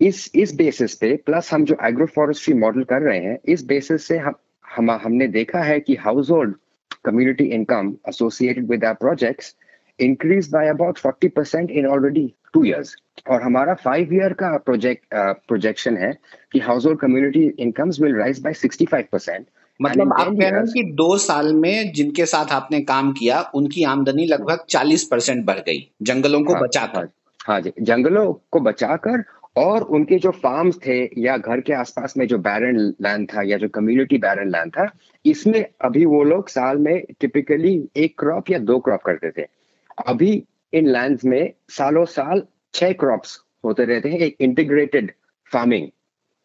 इस 0.00 0.30
इस 0.34 0.54
बेसिस 0.54 0.94
पे 0.94 1.14
प्लस 1.16 1.52
हम 1.52 1.64
जो 1.64 1.76
एग्रो 1.82 2.06
फॉरेस्ट्री 2.06 2.54
मॉडल 2.54 2.84
कर 2.84 3.02
रहे 3.02 3.18
हैं 3.18 3.38
इस 3.44 3.64
बेसिस 3.64 4.06
से 4.06 4.18
हम 4.18 4.34
हम 4.76 4.90
हमने 4.90 5.28
देखा 5.28 5.62
है 5.62 5.80
कि 5.80 5.94
household 6.30 6.54
community 7.04 7.44
income 7.44 7.96
associated 8.08 8.68
with 8.68 8.84
our 8.84 8.94
projects 8.94 9.56
increase 10.00 10.50
by 10.52 10.68
about 10.68 10.98
40 10.98 11.28
percent 11.36 11.70
in 11.70 11.86
already 11.86 12.34
two 12.52 12.64
years 12.64 12.96
और 13.30 13.42
हमारा 13.42 13.74
फाइव 13.74 14.14
ईयर 14.14 14.32
का 14.32 14.56
प्रोजेक्ट 14.56 15.04
प्रोजेक्शन 15.14 15.96
है 15.96 16.12
कि 16.52 16.58
household 16.86 16.98
community 16.98 17.50
incomes 17.58 18.00
will 18.00 18.16
rise 18.16 18.42
by 18.42 18.54
65 18.54 19.02
percent 19.12 19.46
मतलब 19.82 20.12
आप 20.12 20.26
कह 20.26 20.48
रहे 20.48 20.60
हैं 20.60 20.66
कि 20.66 20.82
दो 20.92 21.16
साल 21.18 21.54
में 21.54 21.92
जिनके 21.92 22.26
साथ 22.26 22.52
आपने 22.52 22.80
काम 22.80 23.12
किया 23.12 23.40
उनकी 23.54 23.84
आमदनी 23.84 24.26
लगभग 24.26 24.64
40 24.70 25.02
परसेंट 25.02 25.44
बढ़ 25.44 25.58
गई 25.58 25.90
जंगलों 26.02 26.42
को 26.44 26.52
हाँ, 26.52 26.62
बचाकर। 26.62 26.98
हाँ, 26.98 27.08
हाँ 27.46 27.60
जी 27.60 27.72
जंगलों 27.80 28.32
को 28.32 28.60
बचाकर 28.60 29.24
और 29.56 29.82
उनके 29.82 30.16
जो 30.18 30.30
फार्म्स 30.30 30.78
थे 30.86 30.98
या 31.18 31.36
घर 31.36 31.60
के 31.60 31.72
आसपास 31.72 32.14
में 32.16 32.26
जो 32.26 32.38
बैरन 32.38 32.76
लैंड 33.00 33.28
था 33.28 33.42
या 33.42 33.56
जो 33.58 33.68
कम्युनिटी 33.68 34.18
बैरन 34.18 34.50
लैंड 34.50 34.72
था 34.72 34.88
इसमें 35.24 35.64
अभी 35.80 36.04
वो 36.04 36.22
लोग 36.24 36.48
साल 36.48 36.78
में 36.78 37.02
टिपिकली 37.20 37.88
एक 37.96 38.18
क्रॉप 38.18 38.50
या 38.50 38.58
दो 38.58 38.78
क्रॉप 38.78 39.02
करते 39.02 39.30
थे। 39.30 39.46
अभी 40.06 40.32
इन 40.72 40.88
लैंड्स 40.88 41.24
में 41.24 41.52
सालों 41.70 42.04
साल 42.06 42.42
छह 42.74 42.92
क्रॉप्स 42.92 43.38
होते 43.64 43.84
रहते 43.84 44.08
हैं 44.08 44.18
एक 44.18 44.36
इंटीग्रेटेड 44.40 45.10
फ़ार्मिंग 45.50 45.88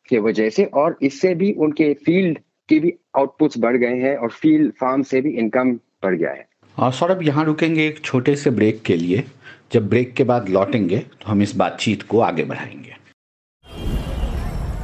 की 0.10 0.18
वजह 0.20 0.50
से 0.50 0.64
और 0.66 0.98
इससे 1.02 1.34
भी 1.36 1.52
उनके 1.54 1.94
फ़ील्ड 2.06 2.38
की 2.70 2.80
भी 2.80 2.94
आउटपुट्स 3.18 3.58
बढ़ 3.60 3.78
गए 3.78 4.00
हैं 4.00 4.16
और 4.18 4.30
फ़ील्ड 4.32 4.72
फार्म 4.80 5.04
से 5.04 5.22
भी 5.22 5.30
इनकम 5.38 5.74
बढ़ 6.04 6.16
गया 6.16 6.32
है। 6.32 6.48
और 6.78 6.92
सौरभ 6.92 7.24
यहाँ 7.24 7.46
रुकेंगे 7.46 7.88
एक 7.88 8.00
छोटे 8.06 8.36
से 8.36 8.50
ब्रेक 8.50 8.82
के 8.82 8.96
लिए। 8.96 9.24
जब 9.74 9.88
ब्रेक 9.90 10.14
के 10.14 10.24
बाद 10.24 10.50
लौटेंगे 10.50 10.98
तो 10.98 11.28
हम 11.28 11.42
इस 11.42 11.56
बातचीत 11.56 12.04
को 12.04 12.20
आगे 12.22 12.44
बढ़ाएँगे। 12.44 12.96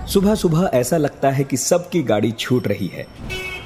सुबह 0.08 0.36
सुबह 0.36 0.70
ऐसा 0.74 0.98
लगता 0.98 1.30
है 1.32 1.44
कि 1.44 1.58
सबकी 1.58 2.02
गाड़ी 2.04 2.32
छूट 2.32 2.68
रही 2.68 2.88
है 2.88 3.06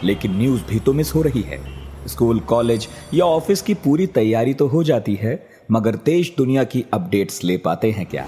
लेकिन 0.04 0.38
न्यूज़ 0.38 0.64
भी 0.70 0.80
तो 0.80 0.94
मिस 0.94 1.14
हो 1.16 1.22
रही 1.22 1.42
है। 1.42 1.60
स्कूल, 2.08 2.40
कॉलेज 2.40 2.88
या 3.14 3.26
ऑफ़िस 3.26 3.62
की 3.62 3.74
पूरी 3.74 4.08
तैयारी 4.08 4.54
तो 4.54 4.68
हो 4.68 4.84
जाती 4.84 5.16
है, 5.16 5.48
मगर 5.72 5.96
देश 5.96 6.34
दुनिया 6.38 6.64
की 6.64 6.86
अपडेट्स 6.94 7.44
ले 7.44 7.58
पाते 7.58 7.92
हैं 7.92 8.06
क्या? 8.06 8.26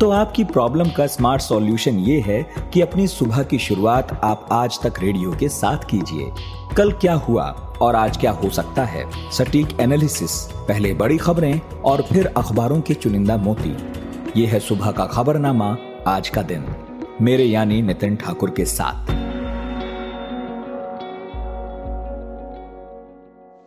तो 0.00 0.10
आपकी 0.10 0.44
प्रॉब्लम 0.44 0.88
का 0.88 1.06
स्मार्ट 1.06 1.42
सॉल्यूशन 1.42 1.98
ये 1.98 2.20
है 2.20 2.46
कि 2.74 2.80
अपनी 2.80 3.06
सुबह 3.06 3.42
की 3.42 3.58
शुरुआत 3.58 4.20
आप 4.24 4.48
आज 4.52 4.78
तक 4.82 5.00
रेडियो 5.00 5.36
के 5.40 5.48
साथ 5.48 5.84
कीजिए। 5.90 6.30
कल 6.76 6.92
क्या 6.92 7.14
हुआ 7.14 7.44
और 7.82 7.96
आज 7.96 8.16
क्या 8.16 8.30
हो 8.30 8.50
सकता 8.50 8.84
है? 8.84 9.04
सटीक 9.32 9.68
एनालिसिस, 9.80 10.40
पहले 10.40 10.94
बड़ी 10.94 11.16
खबरें 11.16 11.60
और 11.60 12.02
फिर 12.02 12.26
अखबारों 12.26 12.80
के 12.80 12.94
चुनिंदा 12.94 13.36
मोती। 13.36 13.76
ये 14.40 14.46
है 14.46 14.60
सुबह 14.60 14.90
का 14.90 15.04
खबरनामा 15.06 15.76
आज 16.06 16.28
का 16.28 16.42
दिन। 16.42 16.64
मेरे 17.22 17.44
यानी 17.44 17.82
नितिन 17.82 18.16
ठाकुर 18.16 18.50
के 18.50 18.64
साथ। 18.64 19.15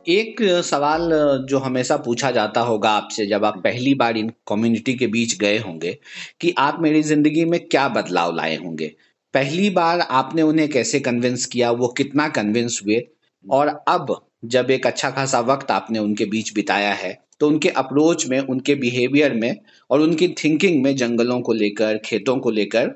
एक 0.10 0.42
सवाल, 0.66 1.12
जो 1.50 1.58
हमेशा 1.60 1.96
पूछा 1.98 2.30
जाता 2.32 2.62
होगा 2.62 2.90
आपसे 2.92 3.26
जब 3.26 3.44
आप 3.46 3.58
पहली 3.64 3.94
बार 3.96 4.18
इन 4.18 4.30
कम्युनिटी 4.48 4.94
के 4.94 5.08
बीच 5.08 5.38
गए 5.40 5.58
होंगे, 5.58 5.98
कि 6.42 6.54
आप 6.58 6.78
मेरी 6.82 7.02
ज़िंदगी 7.04 7.44
में 7.46 7.60
क्या 7.62 7.88
बदलाव 7.90 8.36
लाए 8.36 8.56
होंगे? 8.56 8.88
पहली 9.34 9.70
बार 9.70 10.00
आपने 10.02 10.42
उन्हें 10.42 10.68
कैसे 10.70 11.00
कन्विंस 11.00 11.46
किया? 11.46 11.72
वो 11.72 11.88
कितना 11.88 12.28
कन्विंस 12.30 12.82
हुए? 12.86 13.02
और 13.46 13.68
अब 13.88 14.16
जब 14.46 14.72
एक 14.72 14.88
अच्छा 14.88 15.10
खासा 15.12 15.40
वक्त 15.44 15.72
आपने 15.72 16.00
उनके 16.00 16.26
बीच 16.26 16.54
बिताया 16.56 16.94
है 16.94 17.18
तो 17.40 17.48
उनके 17.48 17.70
अप्रोच 17.70 18.28
में, 18.28 18.40
उनके 18.40 18.76
बिहेवियर 18.76 19.34
में 19.34 19.56
और 19.90 20.02
उनकी 20.02 20.28
थिंकिंग 20.44 20.84
में 20.84 20.96
जंगलों 20.96 21.40
को 21.42 21.54
लेकर, 21.54 21.98
खेतों 21.98 22.38
को 22.38 22.52
लेकर 22.52 22.88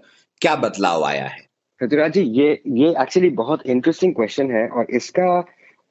क्या 0.42 0.56
बदलाव 0.56 1.04
आया 1.04 1.26
है? 1.26 1.42
ऋतुराज 1.82 2.14
जी, 2.14 2.22
ये 2.22 2.62
ये 2.68 2.90
एक्चुअली 3.02 3.30
बहुत 3.30 3.66
इंटरेस्टिंग 3.66 4.14
क्वेश्चन 4.16 4.52
है 4.52 4.68
और 4.68 4.88
इसका 4.92 5.44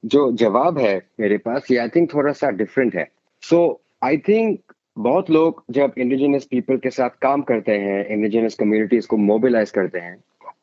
जो 0.04 0.30
जवाब 0.32 0.78
है 0.78 0.94
मेरे 1.20 1.38
पास 1.38 1.70
ये 1.70 1.78
आई 1.78 1.88
थिंक 1.88 2.12
थोड़ा 2.14 2.32
सा 2.32 2.50
डिफरेंट 2.50 2.94
है। 2.96 3.08
सो 3.42 3.80
आई 4.02 4.16
थिंक 4.28 4.60
बहुत 4.98 5.30
लोग 5.30 5.62
जब 5.70 5.92
इंडिजिनस 5.98 6.44
पीपल 6.44 6.76
के 6.76 6.90
साथ 6.90 7.10
काम 7.22 7.42
करते 7.42 7.78
हैं 7.78 8.04
इंडिजिनस 8.06 8.54
कम्युनिटीज 8.54 9.06
को 9.06 9.16
मोबिलाइज 9.16 9.70
करते 9.70 9.98
हैं 9.98 10.16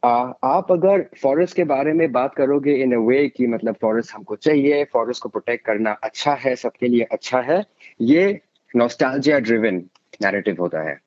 आ, 0.06 0.32
आप 0.44 0.72
अगर 0.72 1.06
फॉरेस्ट 1.22 1.56
के 1.56 1.64
बारे 1.64 1.94
में 1.94 2.12
बात 2.12 2.36
करोगे 2.36 2.76
इन 2.84 2.94
अ 2.96 2.98
वे 2.98 3.28
कि 3.30 3.48
मतलब 3.48 3.76
फॉरेस्ट 3.82 4.14
हमको 4.16 4.36
चाहिए 4.36 4.84
फॉरेस्ट 4.94 5.24
को 5.24 5.30
प्रोटेक्ट 5.30 5.66
करना 5.66 5.92
अच्छा 6.04 6.34
है 6.42 6.56
सबके 6.56 6.88
लिए 6.88 7.04
अच्छा 7.12 7.42
है 7.42 7.64
ये 8.02 8.40
नोस्टालजिया 8.76 9.40
ड्रिवन 9.40 9.84
नैरेटिव 10.22 10.58
होता 10.60 10.82
है। 10.82 10.98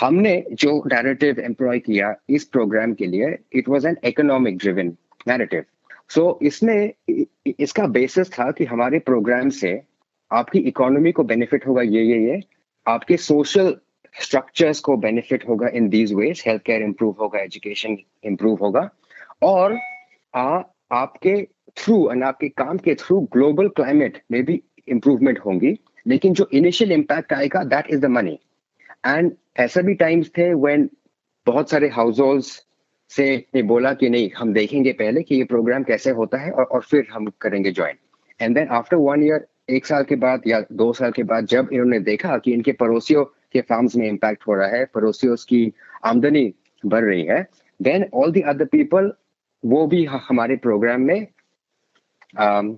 हमने 0.00 0.42
जो 0.52 0.82
नैरेटिव 0.86 1.40
एम्प्लॉय 1.40 1.78
किया 1.78 2.14
इस 2.30 2.44
प्रोग्राम 2.44 2.92
के 2.94 3.06
लिए 3.06 3.36
it 3.52 3.68
was 3.68 3.86
an 3.86 3.96
economic 4.04 4.58
driven 4.58 4.96
narrative 5.28 5.64
so 6.10 6.20
so, 6.20 6.46
इसमें 6.46 6.92
इसका 7.58 7.86
बेसिस 7.86 8.30
था 8.32 8.50
कि 8.50 8.64
हमारे 8.64 8.98
प्रोग्राम 8.98 9.48
से 9.48 9.80
आपकी 10.30 10.58
इकोनॉमी 10.58 11.12
को 11.12 11.22
बेनिफिट 11.24 11.66
होगा 11.66 11.82
ये 11.82 12.02
ये 12.04 12.18
ये। 12.24 12.40
आपके 12.86 13.16
सोशल 13.16 13.74
स्ट्रक्चर्स 14.20 14.80
को 14.80 14.96
बेनिफिट 14.96 15.48
होगा 15.48 15.68
in 15.68 15.88
these 15.88 16.12
ways 16.14 16.42
health 16.46 16.62
care 16.62 16.82
improve 16.82 17.14
होगा 17.20 17.40
एजुकेशन 17.40 17.96
इंप्रूव 18.24 18.58
होगा। 18.62 18.88
और 19.42 19.78
आ, 20.34 20.62
आपके 20.92 21.36
थ्रू 21.76 22.10
एंड 22.10 22.24
आपके 22.24 22.48
काम 22.48 22.78
के 22.78 22.94
थ्रू 22.94 23.20
ग्लोबल 23.32 23.68
क्लाइमेट 23.68 24.22
में 24.32 24.44
भी 24.44 24.62
इंप्रूवमेंट 24.88 25.38
होंगी। 25.38 25.76
लेकिन 26.06 26.32
जो 26.34 26.48
इनिशियल 26.52 26.92
इम्पैक्ट 26.92 27.32
आएगा 27.32 27.62
that 27.64 27.90
is 27.90 28.00
the 28.00 28.06
money 28.06 28.38
and 29.06 29.32
ऐसा 29.60 29.80
भी 29.80 29.94
टाइम्स 29.94 30.30
थे 30.38 30.52
व्हेन 30.54 30.88
बहुत 31.46 31.70
सारे 31.70 31.88
हाउस 31.88 32.20
होल्ड्स 32.20 32.66
से 33.10 33.44
ने 33.54 33.62
बोला 33.62 33.92
कि 33.92 34.08
नहीं 34.08 34.30
हम 34.38 34.52
देखेंगे 34.52 34.92
पहले 34.92 35.22
कि 35.22 35.34
ये 35.34 35.44
प्रोग्राम 35.44 35.82
कैसे 35.82 36.10
होता 36.10 36.38
है 36.38 36.50
और, 36.50 36.64
और 36.64 36.80
फिर 36.80 37.06
हम 37.12 37.26
करेंगे 37.40 37.72
join 37.72 37.96
and 38.40 38.54
then 38.54 38.68
after 38.68 38.96
one 38.96 39.22
year 39.22 39.46
एक 39.70 39.86
साल 39.86 40.04
के 40.04 40.16
बाद 40.16 40.42
या 40.46 40.60
दो 40.72 40.92
साल 40.92 41.12
के 41.12 41.22
बाद 41.22 41.46
जब 41.46 41.68
इन्होंने 41.72 42.00
देखा 42.00 42.38
कि 42.38 42.52
इनके 42.52 42.72
पड़ोसियों 42.72 43.24
के 43.24 43.60
फार्म्स 43.60 43.96
में 43.96 44.08
इम्पैक्ट 44.08 44.46
हो 44.46 44.54
रहा 44.54 44.68
है 44.68 44.84
पड़ोसियों 44.84 45.36
की 45.48 45.72
आमदनी 46.04 46.52
बढ़ 46.86 47.04
रही 47.04 47.24
है 47.24 47.46
then 47.82 48.06
all 48.14 48.32
the 48.32 48.40
other 48.40 48.64
people 48.64 49.12
वो 49.64 49.86
भी 49.86 50.04
हमारे 50.04 50.56
प्रोग्राम 50.56 51.00
में 51.00 51.26
um, 52.40 52.76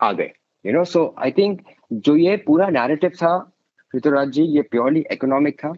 आ 0.00 0.12
गए. 0.12 0.32
You 0.66 0.72
know 0.72 0.84
so 0.84 1.14
I 1.18 1.30
think 1.30 1.60
जो 1.92 2.16
ये 2.16 2.36
पूरा 2.36 2.68
नैरेटिव 2.68 3.10
था 3.10 3.52
ऋतुराज 3.96 4.28
जी 4.28 4.42
ये 4.42 4.62
प्योरली 4.62 5.04
इकोनॉमिक 5.12 5.58
था 5.58 5.72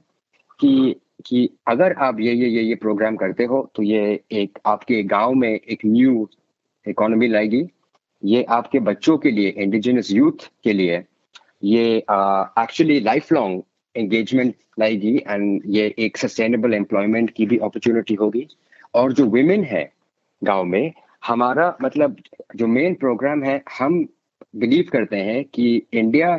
कि 0.61 1.01
कि 1.27 1.49
अगर 1.69 1.93
आप 1.99 2.21
ये 2.21 2.33
ये 2.35 2.49
ये 2.49 2.63
ये 2.63 2.75
प्रोग्राम 2.75 3.17
करते 3.17 3.45
हो 3.45 3.71
तो 3.75 3.83
ये 3.83 4.21
एक 4.33 4.59
आपके 4.67 5.03
गाँव 5.03 5.35
में 5.35 5.51
एक 5.51 5.85
न्यू 5.87 6.29
इकोनॉमी 6.87 7.29
लाएगी। 7.29 7.65
ये 8.23 8.43
आपके 8.51 8.79
बच्चों 8.81 9.17
के 9.19 9.31
लिए 9.31 9.49
इंडिजिनस 9.49 10.11
यूथ 10.11 10.49
के 10.65 10.73
लिए, 10.73 11.03
ये 11.65 11.97
एक्चुअली 11.97 13.01
लाइफ 13.01 13.33
लॉन्ग 13.33 13.63
एंगेजमेंट 13.95 14.55
लाएगी 14.79 15.17
एंड 15.19 15.63
ये 15.67 15.95
एक 15.99 16.17
सस्टेनेबल 16.17 16.75
एम्प्लॉयमेंट 16.75 17.31
की 17.31 17.47
भी 17.47 17.59
अपॉर्चुनिटी 17.59 18.15
होगी। 18.15 18.47
और 18.95 19.13
जो 19.13 19.27
वेमेन 19.27 19.65
है 19.65 19.89
गाँव 20.43 20.65
में, 20.65 20.93
हमारा 21.27 21.77
मतलब 21.83 22.17
जो 22.57 22.67
मेन 22.67 22.95
प्रोग्राम 22.95 23.43
है, 23.43 23.63
हम 23.79 24.07
बिलीव 24.57 24.89
करते 24.93 25.17
हैं 25.17 25.45
कि 25.45 25.83
इंडिया 25.93 26.37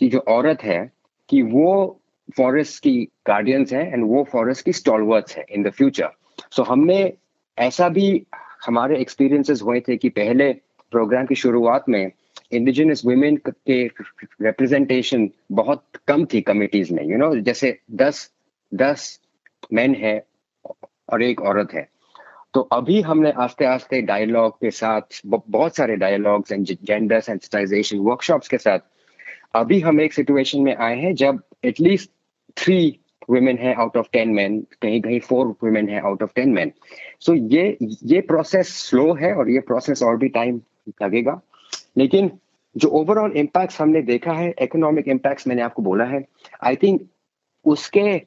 की 0.00 0.08
जो 0.08 0.18
औरत 0.28 0.62
है, 0.62 0.90
कि 1.28 1.42
वो 1.42 1.97
फॉरेस्ट 2.36 2.82
की 2.82 3.08
गार्डियंस 3.26 3.72
हैं 3.72 3.92
एंड 3.92 4.04
वो 4.04 4.24
फॉरेस्ट 4.24 4.64
की 4.64 4.72
स्टॉलवर्ड्स 4.72 5.36
है 5.36 5.44
इन 5.50 5.62
द 5.62 5.70
फ्यूचर 5.70 6.10
सो 6.50 6.62
हमने 6.62 7.12
ऐसा 7.58 7.88
भी 7.88 8.26
हमारे 8.66 8.98
एक्सपीरियंसेस 8.98 9.62
हुए 9.62 9.80
थे 9.80 9.96
कि 9.96 10.08
पहले 10.08 10.52
प्रोग्राम 10.90 11.26
की 11.26 11.34
शुरुआत 11.34 11.84
में 11.88 12.10
इंडिजिनस 12.52 13.02
वुमेन 13.06 13.36
के 13.48 13.86
रिप्रेजेंटेशन 14.42 15.30
बहुत 15.52 15.84
कम 16.08 16.24
थी 16.24 16.40
कमिटीज 16.40 16.92
में 16.92 17.02
यू 17.02 17.10
you 17.10 17.18
नो 17.18 17.30
know, 17.30 17.40
जैसे 17.40 17.78
दस 17.90 18.30
दस 18.74 19.20
मैन 19.72 19.94
है 19.94 20.24
और 21.08 21.22
एक 21.22 21.40
औरत 21.40 21.74
है। 21.74 21.88
तो 22.54 22.60
अभी 22.60 23.00
हमने 23.00 23.32
आस्ते 23.32 23.64
आस्ते 23.64 24.02
डायलॉग 24.02 24.52
के 24.52 24.70
साथ 24.70 25.20
बहुत 25.26 25.76
सारे 25.76 25.96
dialogues 25.96 26.52
and 26.52 26.66
gender 26.66 27.20
sensitization 27.20 27.98
workshops 27.98 28.48
के 28.48 28.58
साथ 28.58 28.78
अभी 29.54 29.80
हम 29.80 30.00
एक 30.00 30.12
सिचुएशन 30.12 30.60
में 30.60 30.76
आए 30.76 30.96
हैं 30.96 31.14
जब 31.14 31.42
एटलीस्ट 31.64 32.10
थ्री 32.62 32.98
वुमेन 33.30 33.58
है 33.58 33.74
आउट 33.74 33.96
ऑफ़ 33.96 34.06
टेन 34.12 34.28
मैन 34.28 34.60
कहीं 34.82 35.00
कहीं 35.00 35.20
फोर 35.20 35.46
वुमेन 35.46 35.88
है 35.88 36.00
out 36.00 36.22
of 36.22 36.30
ten 36.34 36.52
man 36.52 36.72
so 37.20 37.34
ये 37.34 37.76
ये 38.04 38.20
प्रोसेस 38.20 38.68
स्लो 38.68 39.12
है 39.14 39.34
और 39.34 39.50
ये 39.50 39.60
प्रोसेस 39.60 40.02
और 40.02 40.16
भी 40.16 40.28
टाइम 40.28 40.60
लगेगा। 41.02 41.40
लेकिन 41.96 42.30
जो 42.76 42.88
ओवरऑल 42.88 43.32
इम्पैक्ट 43.32 43.80
हमने 43.80 44.02
देखा 44.02 44.32
है 44.32 44.54
इकोनॉमिक 44.62 45.08
इम्पैक्ट 45.08 45.48
मैंने 45.48 45.62
आपको 45.62 45.82
बोला 45.82 46.04
है 46.04 46.24
आई 46.62 46.76
थिंक 46.76 47.08
उसके 47.64 48.22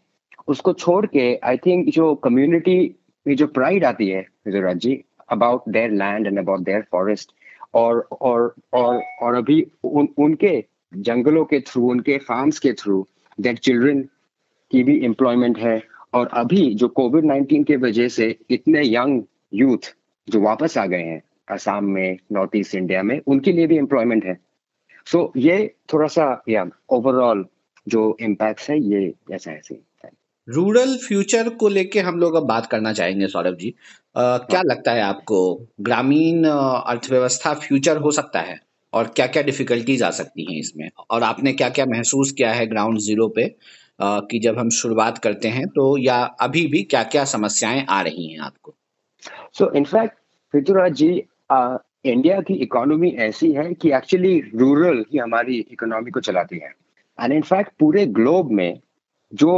उसको 0.47 0.73
छोड़ 0.73 1.05
के 1.05 1.39
आई 1.43 1.57
थिंक 1.57 1.89
जो 1.89 2.15
कम्युनिटी 2.15 2.95
में 3.27 3.35
जो 3.35 3.47
प्राइड 3.47 3.85
आती 3.85 4.07
है 4.07 4.21
Gujarat 4.21 4.77
ji 4.77 5.03
about 5.29 5.63
their 5.69 5.91
land 5.91 6.27
and 6.27 6.39
about 6.39 6.59
their 6.59 6.81
forest 6.91 7.31
और 7.73 8.07
और 8.21 8.55
और 8.73 9.03
और 9.21 9.35
अभी 9.35 9.71
उन, 9.83 10.07
उनके 10.17 10.63
जंगलों 10.95 11.45
के 11.45 11.59
थ्रू 11.59 11.89
उनके 11.91 12.17
फार्म्स 12.17 12.59
के 12.59 12.73
थ्रू 12.73 13.07
दैट 13.41 13.59
चिल्ड्रन 13.59 14.07
की 14.71 14.83
भी 14.83 15.05
एम्प्लॉयमेंट 15.05 15.57
है 15.57 15.83
और 16.13 16.29
अभी 16.33 16.73
जो 16.75 16.87
कोविड 16.87 17.25
नाइन्टीन 17.25 17.63
के 17.63 17.75
वजह 17.75 18.07
से 18.07 18.37
इतने 18.49 18.81
यंग 18.85 19.23
यूथ 19.53 19.95
जो 20.29 20.41
वापस 20.41 20.77
आ 20.77 20.85
गए 20.85 21.01
हैं 21.01 21.21
असम 21.51 21.83
में 21.83 22.17
नॉर्थ 22.31 22.51
ईस्ट 22.55 22.75
इंडिया 22.75 23.03
में 23.03 23.21
उनके 23.27 23.51
लिए 23.51 23.67
भी 23.67 23.77
एम्प्लॉयमेंट 23.77 24.25
है। 24.25 24.37
सो 25.05 25.33
so, 25.35 25.43
ये 25.43 25.75
थोड़ा 25.93 26.07
सा 26.07 26.43
या 26.49 26.65
ओवरऑल 26.89 27.45
जो 27.87 28.17
इम्पैक्ट 28.21 28.69
है 28.69 28.79
ये 28.81 29.13
ऐसा 29.31 29.51
ऐसे 29.51 29.79
रूरल 30.49 30.97
फ्यूचर 30.97 31.49
को 31.49 31.67
लेके 31.67 31.99
हम 31.99 32.19
लोग 32.19 32.35
अब 32.35 32.43
बात 32.43 32.65
करना 32.65 32.93
चाहेंगे 32.93 33.27
सौरभ 33.27 33.55
जी। 33.55 33.73
आ, 34.17 34.37
क्या 34.37 34.61
लगता 34.61 34.91
है 34.91 35.01
आपको 35.01 35.67
ग्रामीण 35.81 36.43
अर्थव्यवस्था 36.45 37.53
फ्यूचर 37.53 37.97
हो 37.97 38.11
सकता 38.11 38.39
है? 38.39 38.59
और 38.93 39.07
क्या 39.07 39.27
क्या 39.27 39.43
डिफिकल्टीज 39.43 40.03
आ 40.03 40.09
सकती 40.09 40.53
हैं 40.53 40.59
इसमें? 40.59 40.89
और 41.09 41.23
आपने 41.23 41.53
क्या 41.53 41.69
क्या 41.69 41.85
महसूस 41.85 42.31
किया 42.31 42.51
है 42.51 42.67
ग्राउंड 42.67 42.97
ज़ीरो 42.97 43.27
पे? 43.27 43.55
कि 43.99 44.39
जब 44.39 44.57
हम 44.59 44.69
शुरुआत 44.69 45.17
करते 45.17 45.47
हैं 45.47 45.67
तो 45.67 45.97
या 45.97 46.21
अभी 46.41 46.65
भी 46.67 46.81
क्या 46.83 47.03
क्या 47.03 47.25
समस्याएँ 47.25 47.85
आ 47.89 48.01
रही 48.01 48.31
हैं 48.31 48.39
आपको? 48.39 48.73
So 49.53 49.71
in fact 49.71 50.17
Prithviraj 50.53 50.93
ji 50.93 51.09
India 52.05 52.39
की 52.41 52.53
इकोनॉमी 52.53 53.09
ऐसी 53.19 53.51
है 53.51 53.73
कि 53.73 53.91
एक्चुअली 53.93 54.39
रूरल 54.55 55.03
ही 55.11 55.17
हमारी 55.17 55.57
इकोनॉमी 55.71 56.11
को 56.11 56.19
चलाती 56.19 56.57
है। 56.57 56.73
एंड 57.19 57.33
इनफैक्ट 57.33 57.71
पूरे 57.79 58.05
ग्लोब 58.07 58.51
में 58.51 58.79
जो 59.33 59.51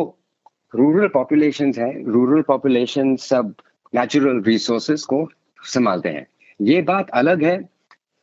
रूरल 0.76 1.08
पॉपुलेशन 1.08 1.74
है 1.78 1.92
रूरल 2.04 2.42
पॉपुलेशन 2.42 3.16
सब 3.16 3.54
नेचुरल 3.94 4.42
रिसोर्सेज 4.44 5.04
को 5.04 5.28
संभालते 5.64 6.10
हैं। 6.10 6.26
ये 6.62 6.82
बात 6.82 7.10
अलग 7.10 7.44
है 7.44 7.58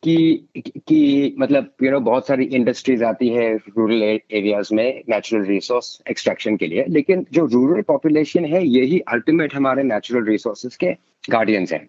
कि 0.02 0.48
कि 0.56 1.34
मतलब 1.38 1.64
यू 1.64 1.86
you 1.86 1.92
नो 1.92 1.96
know, 1.96 2.06
बहुत 2.06 2.26
सारी 2.26 2.44
इंडस्ट्रीज़ 2.44 3.04
आती 3.04 3.28
है 3.28 3.54
रूरल 3.56 4.02
एरियाज़ 4.02 4.74
में 4.74 5.02
नेचुरल 5.10 5.44
रिसोर्स 5.44 6.02
एक्सट्रैक्शन 6.10 6.56
के 6.56 6.66
लिए 6.66 6.84
लेकिन 6.88 7.26
जो 7.32 7.44
रूरल 7.46 7.82
पॉपुलेशन 7.82 8.44
है 8.44 8.66
यही 8.66 9.00
अल्टीमेट 9.08 9.54
हमारे 9.54 9.82
नेचुरल 9.82 10.24
रिसोर्सेज 10.24 10.76
के 10.76 10.92
गार्डियंस 11.30 11.72
हैं। 11.72 11.88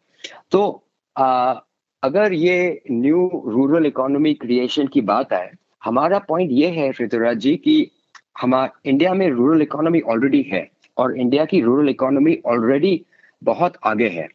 तो 0.51 0.83
आ, 1.15 1.53
अगर 2.03 2.33
ये 2.33 2.81
न्यू 2.91 3.43
रूरल 3.47 3.85
इकोनॉमी 3.85 4.33
क्रिएशन 4.33 4.87
की 4.87 5.01
बात 5.01 5.33
आए 5.33 5.51
हमारा 5.83 6.19
पॉइंट 6.19 6.51
ये 6.51 6.67
है 6.67 6.89
ऋतुराज 7.01 7.37
जी 7.37 7.55
कि 7.55 7.91
हमारा 8.41 8.71
इंडिया 8.85 9.13
में 9.13 9.29
रूरल 9.29 9.61
इकोनॉमी 9.61 9.99
ऑलरेडी 10.01 10.41
है 10.41 10.67
और 10.97 11.17
इंडिया 11.19 11.45
की 11.45 11.61
रूरल 11.61 11.89
इकोनॉमी 11.89 12.37
ऑलरेडी 12.45 13.01
बहुत 13.43 13.73
आगे 13.83 14.07
है। 14.09 14.27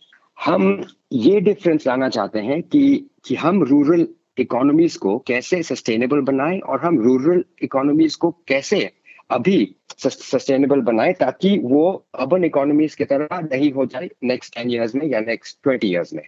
हम 0.46 0.84
ये 1.12 1.40
डिफरेंस 1.40 1.86
लाना 1.86 2.08
चाहते 2.08 2.38
हैं 2.38 2.62
कि 2.62 3.10
कि 3.24 3.34
हम 3.34 3.62
रूरल 3.62 4.08
इकोनॉमीज 4.38 4.96
को 4.96 5.18
कैसे 5.18 5.62
सस्टेनेबल 5.62 6.20
बनाएँ 6.20 6.58
और 6.58 6.80
हम 6.80 6.98
रूरल 6.98 7.44
इकोनॉमीज 7.62 8.14
को 8.14 8.30
कैसे 8.48 8.90
अभी 9.30 9.76
सस्टेनेबल 9.98 10.80
बनाए 10.80 11.12
ताकि 11.12 11.58
वो 11.58 12.04
अर्बन 12.14 12.44
इकोनॉमीज 12.44 12.94
की 12.94 13.04
तरह 13.04 13.40
नहीं 13.40 13.72
हो 13.72 13.86
जाए 13.86 14.08
नेक्स्ट 14.24 14.54
टेन 14.54 14.70
ईयर्स 14.70 14.94
में 14.94 15.06
या 15.06 15.20
नेक्स्ट 15.20 15.58
ट्वेंटी 15.62 15.86
ईयर्स 15.86 16.14
में। 16.14 16.22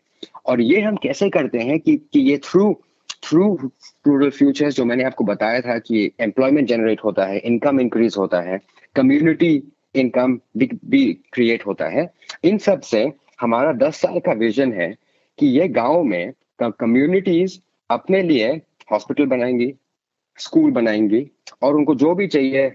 और 0.46 0.60
ये 0.60 0.80
हम 0.80 0.96
कैसे 0.96 1.30
करते 1.30 1.58
हैं 1.58 1.78
कि 1.78 1.96
कि 1.96 2.20
ये 2.20 2.36
थ्रू 2.38 2.72
थ्रू 3.24 3.54
रूरल 4.06 4.30
फ्यूचर्स 4.30 4.76
जो 4.76 4.84
मैंने 4.84 5.04
आपको 5.04 5.24
बताया 5.24 5.60
था 5.60 5.78
कि 5.78 6.10
एम्प्लॉयमेंट 6.20 6.68
जनरेट 6.68 7.04
होता 7.04 7.24
है 7.24 7.38
इनकम 7.38 7.80
इंक्रीज 7.80 8.14
होता 8.18 8.40
है 8.40 8.60
कम्युनिटी 8.96 9.62
इनकम 9.94 10.38
भी 10.56 11.06
क्रिएट 11.32 11.66
होता 11.66 11.88
है, 11.88 12.10
इन 12.44 12.58
सबसे 12.58 13.12
हमारा 13.38 13.72
दस 13.72 14.00
साल 14.00 14.18
का 14.20 14.32
विजन 14.32 14.72
है 14.72 14.94
कि 15.38 15.46
ये 15.48 15.68
गाँव 15.68 16.02
में 16.04 16.32
कम्युनिटीज 16.62 17.60
अपने 17.90 18.22
लिए 18.22 18.48
हॉस्पिटल 18.92 19.26
बनाएँगी 19.26 19.72
स्कूल 20.38 20.70
बनाएँगी, 20.70 21.26
और 21.62 21.74
उनको 21.76 21.94
जो 21.94 22.14
भी 22.14 22.26
चाहिए 22.26 22.70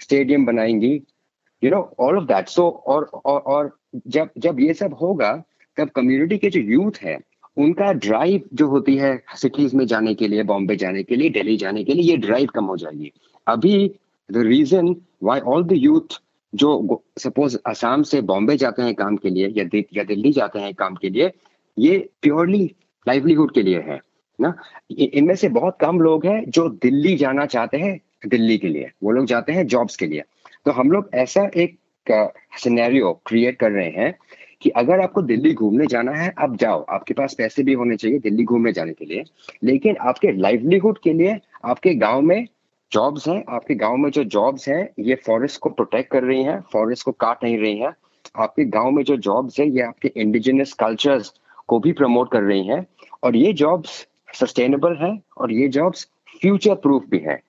stadium 0.00 0.44
बनाएँगी 0.46 0.92
you 1.62 1.70
know 1.70 1.80
all 2.00 2.16
of 2.18 2.24
that 2.24 2.48
so 2.48 2.68
और 2.86 3.04
और 3.04 3.70
जब 4.06 4.30
जब 4.38 4.60
ये 4.60 4.74
सब 4.74 4.94
होगा, 5.00 5.32
तब 5.76 5.90
कम्युनिटी 5.90 6.38
के 6.38 6.50
जो 6.50 6.60
यूथ 6.60 7.02
है, 7.02 7.18
उनका 7.56 7.92
ड्राइव 7.92 8.48
जो 8.54 8.66
होती 8.68 8.96
है 8.96 9.16
सिटीज़ 9.36 9.76
में 9.76 9.86
जाने 9.86 10.14
के 10.14 10.28
लिए 10.28 10.42
बॉम्बे 10.42 10.76
जाने 10.76 11.02
के 11.02 11.16
लिए 11.16 11.30
दिल्ली 11.30 11.56
जाने 11.56 11.84
के 11.84 11.94
लिए, 11.94 12.02
ये 12.02 12.16
ड्राइव 12.16 12.48
कम 12.54 12.64
हो 12.64 12.76
जाएगी। 12.76 13.12
अभी 13.46 13.90
the 14.30 14.46
reason 14.46 14.94
why 15.22 15.40
all 15.40 15.64
the 15.64 15.72
youth 15.72 16.20
जो 16.54 17.02
सपोज़ 17.18 17.58
असम 17.66 18.02
से 18.02 18.20
बॉम्बे 18.20 18.56
जाते 18.56 18.82
हैं 18.82 18.94
काम 18.94 19.16
के 19.16 19.30
लिए 19.30 19.48
या, 19.48 19.64
दि, 19.64 19.84
या 19.94 20.04
दिल्ली 20.04 20.32
जाते 20.32 20.58
हैं 20.58 20.74
काम 20.74 20.94
के 20.94 21.10
लिए 21.10 21.30
ये 21.78 22.10
प्योरली 22.22 22.74
लाइवलीहुड 23.08 23.54
के 23.54 23.62
लिए 23.62 23.78
है 23.78 24.00
ना? 24.40 24.54
इनमें 24.98 25.34
से 25.34 25.48
बहुत 25.48 25.78
कम 25.80 26.00
लोग 26.00 26.26
हैं 26.26 26.50
जो 26.50 26.68
दिल्ली 26.68 27.16
जाना 27.16 27.46
चाहते 27.46 27.76
हैं 27.76 28.00
दिल्ली 28.28 28.58
के 28.58 28.68
लिए। 28.68 28.90
वो 29.02 29.10
लोग 29.10 29.26
जाते 29.26 29.52
हैं 29.52 29.66
जॉब्स 29.66 29.96
के 29.96 30.06
लिए। 30.06 30.22
तो 30.64 30.70
हम 30.70 30.90
लोग 30.90 31.10
ऐसा 31.14 31.50
एक 31.56 31.78
सिनेरियो 32.58 33.12
क्रिएट 33.26 33.56
कर 33.56 33.70
रहे 33.70 33.90
हैं 33.90 34.14
कि 34.60 34.70
अगर 34.70 35.00
आपको 35.00 35.22
दिल्ली 35.22 35.52
घूमने 35.54 35.86
जाना 35.86 36.12
है 36.12 36.32
आप 36.38 36.56
जाओ। 36.56 36.84
आपके 36.88 37.14
पास 37.14 37.34
पैसे 37.38 37.62
भी 37.62 37.72
होने 37.72 37.96
चाहिए 37.96 38.18
दिल्ली 38.18 38.44
घूमने 38.44 38.72
जाने 38.72 38.92
के 38.92 39.04
लिए। 39.04 39.24
लेकिन 39.64 39.96
आपके 40.00 40.32
लाइवलीहुड 40.32 40.98
के 40.98 41.12
लिए 41.12 41.38
आपके 41.64 41.94
गाँव 41.94 42.20
में 42.20 42.46
जॉब्स 42.92 43.28
हैं, 43.28 43.44
आपके 43.48 43.74
गाँव 43.74 43.96
में 43.96 44.10
जो 44.10 44.24
जॉब्स 44.24 44.68
हैं, 44.68 44.88
ये 44.98 45.14
फॉरेस्ट 45.14 45.60
को 45.60 45.68
प्रोटेक्ट 45.68 46.10
कर 46.10 46.22
रही 46.22 46.42
हैं 46.42 46.60
फॉरेस्ट 46.72 47.04
को 47.04 47.12
काट 47.12 47.44
नहीं 47.44 47.58
रही 47.58 47.78
हैं। 47.78 47.92
आपके 48.36 48.64
गाँव 48.64 48.90
में 48.90 49.04
जो 49.04 49.16
जॉब्स 49.16 49.60
है, 49.60 49.70
ये 49.70 49.82
आपके 49.82 50.12
इंडिजिनस 50.16 50.72
कल्चर्स 50.72 51.34
को 51.68 51.78
भी 51.78 51.92
प्रमोट 51.92 52.32
कर 52.32 52.42
रही 52.42 52.66
हैं। 52.66 52.86
और 53.22 53.36
ये 53.36 53.52
जॉब्स 53.52 54.06
सस्टेनेबल 54.34 54.96
हैं 54.96 55.22
और 55.38 55.52
ये 55.52 55.68
जॉब्स 55.68 56.08
फ्यूचर 56.40 56.74
प्रूफ 56.74 57.04
भी 57.08 57.18
है। 57.18 57.40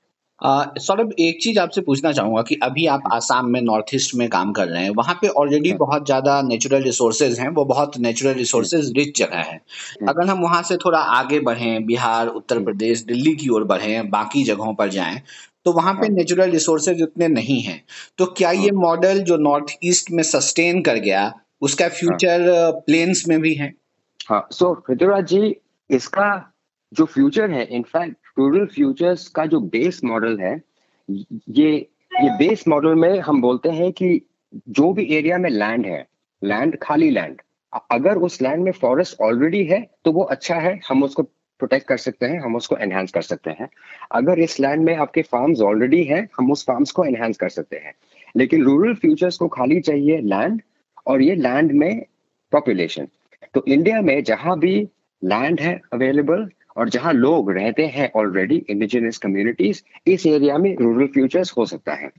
सौरभ 0.79 1.13
एक 1.19 1.41
चीज़ 1.41 1.59
आपसे 1.59 1.81
पूछना 1.81 2.11
चाहूँगा 2.11 2.41
कि 2.41 2.55
अभी 2.63 2.85
आप 2.87 3.03
आसाम 3.13 3.49
में 3.51 3.61
नॉर्थ 3.61 3.93
ईस्ट 3.95 4.15
में 4.15 4.27
काम 4.29 4.51
कर 4.53 4.67
रहे 4.67 4.83
हैं 4.83 4.89
वहाँ 4.97 5.17
पे 5.21 5.27
ऑलरेडी 5.27 5.69
हाँ। 5.69 5.77
बहुत 5.77 6.05
ज़्यादा 6.05 6.41
नेचुरल 6.41 6.83
रिसोर्सेज 6.83 7.39
हैं 7.39 7.49
वो 7.49 7.65
बहुत 7.65 7.97
नेचुरल 7.97 8.33
रिसोर्सेज 8.33 8.91
रिच 8.97 9.17
जगह 9.17 9.37
है। 9.37 9.55
हाँ। 9.55 10.09
अगर 10.09 10.27
हम 10.27 10.41
वहाँ 10.41 10.61
से 10.63 10.77
थोड़ा 10.77 10.99
आगे 10.99 11.39
बढ़ें 11.39 11.85
बिहार 11.85 12.27
उत्तर 12.29 12.63
प्रदेश 12.63 13.03
दिल्ली 13.03 13.35
की 13.35 13.49
ओर 13.49 13.63
बढ़ें 13.63 14.09
बाकी 14.09 14.43
जगहों 14.43 14.73
पर 14.73 14.89
जाएँ 14.89 15.21
तो 15.65 15.71
वहाँ 15.71 15.93
पे 15.93 16.09
नेचुरल 16.09 16.51
रिसोर्सेज 16.51 17.01
उतने 17.01 17.27
नहीं 17.27 17.59
हैं। 17.61 17.81
तो 18.17 18.25
क्या 18.37 18.51
ये 18.53 18.71
मॉडल 18.73 19.17
हाँ। 19.17 19.25
जो 19.25 19.37
नॉर्थ 19.39 19.77
ईस्ट 19.83 20.11
में 20.11 20.23
सस्टेन 20.25 20.81
कर 20.81 20.99
गया 20.99 21.31
उसका 21.61 21.87
फ्यूचर 21.91 22.71
प्लेन्स 22.87 23.27
में 23.27 23.39
भी 23.41 23.53
है? 23.53 23.73
हाँ 24.29 24.47
सो 24.51 24.73
पृथ्वीराज 24.87 25.27
जी 25.27 25.55
इसका 25.89 26.29
जो 26.91 27.05
फ्यूचर 27.05 27.51
है 27.51 27.65
इनफैक्ट 27.67 28.17
रूरल 28.37 28.65
फ्यूचर्स 28.65 29.27
का 29.27 29.45
जो 29.45 29.59
बेस 29.59 30.03
मॉडल 30.03 30.39
है, 30.39 30.61
ये 31.09 31.71
ये 32.13 32.29
बेस 32.37 32.67
मॉडल 32.67 32.95
में 32.95 33.19
हम 33.19 33.41
बोलते 33.41 33.69
हैं 33.69 33.91
कि 33.91 34.21
जो 34.69 34.91
भी 34.93 35.05
एरिया 35.15 35.37
में 35.37 35.49
लैंड 35.49 35.85
है, 35.85 36.05
लैंड, 36.41 36.77
खाली 36.81 37.09
लैंड 37.09 37.41
अगर 37.91 38.17
उस 38.17 38.41
लैंड 38.41 38.63
में 38.63 38.71
फॉरेस्ट 38.71 39.21
ऑलरेडी 39.21 39.63
है 39.65 39.79
तो 40.05 40.11
वो 40.11 40.23
अच्छा 40.23 40.55
है, 40.55 40.79
हम 40.89 41.03
उसको 41.03 41.23
प्रोटेक्ट 41.23 41.87
कर 41.87 41.97
सकते 41.97 42.25
हैं, 42.25 42.39
हम 42.39 42.55
उसको 42.55 42.77
एनहेंस 42.77 43.11
कर 43.11 43.21
सकते 43.21 43.51
हैं। 43.51 43.67
अगर 44.11 44.39
इस 44.39 44.59
लैंड 44.59 44.83
में 44.83 44.95
आपके 44.95 45.21
फार्म्स 45.21 45.61
ऑलरेडी 45.61 46.03
हैं, 46.03 46.27
हम 46.37 46.51
उस 46.51 46.65
फार्म्स 46.65 46.91
को 46.91 47.05
एनहेंस 47.05 47.37
कर 47.37 47.49
सकते 47.49 47.77
हैं। 47.77 47.93
लेकिन 48.37 48.63
रूरल 48.63 48.93
फ्यूचर्स 48.93 49.37
को 49.37 49.47
खाली 49.47 49.79
चाहिए 49.81 50.19
लैंड, 50.21 50.61
और 51.07 51.21
ये 51.21 51.35
लैंड 51.35 51.71
में 51.71 52.05
पॉपुलेशन। 52.51 53.07
तो 53.53 53.63
इंडिया 53.67 54.01
में 54.01 54.23
जहाँ 54.23 54.59
भी 54.59 54.75
लैंड 55.23 55.61
है 55.61 55.81
अवेलेबल 55.93 56.49
और 56.75 56.89
जहाँ 56.89 57.13
लोग 57.13 57.51
रहते 57.51 57.85
हैं 57.85 58.11
ऑलरेडी 58.15 58.55
इंडिजिनियस 58.69 59.17
कम्युनिटीज 59.17 59.83
इस 60.07 60.25
एरिया 60.25 60.57
में 60.57 60.75
रूरल 60.75 61.07
फ्यूचर्स 61.07 61.53
हो 61.57 61.65
सकता 61.65 61.93
है। 61.93 62.09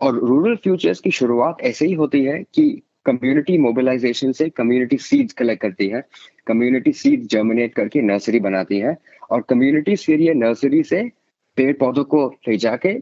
और 0.00 0.18
रूरल 0.18 0.56
फ्यूचर्स 0.56 1.00
की 1.00 1.10
शुरुआत 1.10 1.62
ऐसे 1.62 1.86
ही 1.86 1.92
होती 1.92 2.22
है 2.24 2.42
कि 2.54 2.68
कम्युनिटी 3.06 3.56
मोबिलाइजेशन 3.58 4.32
से 4.32 4.48
कम्युनिटी 4.48 4.96
सीड्स 4.98 5.32
कलेक्ट 5.32 5.62
करती 5.62 5.86
है 5.88 6.02
कम्युनिटी 6.46 6.92
सीड 6.92 7.26
जर्मिनेट 7.26 7.74
करके 7.74 8.00
नर्सरी 8.02 8.40
बनाती 8.40 8.78
है, 8.78 8.96
और 9.30 9.44
कम्युनिटी 9.48 9.96
फिर 9.96 10.20
ये 10.20 10.34
नर्सरी 10.34 10.82
से 10.82 11.02
पेड़ 11.56 11.72
पौधों 11.76 12.04
को 12.04 12.26
ले 12.48 12.56
जाके 12.56 12.92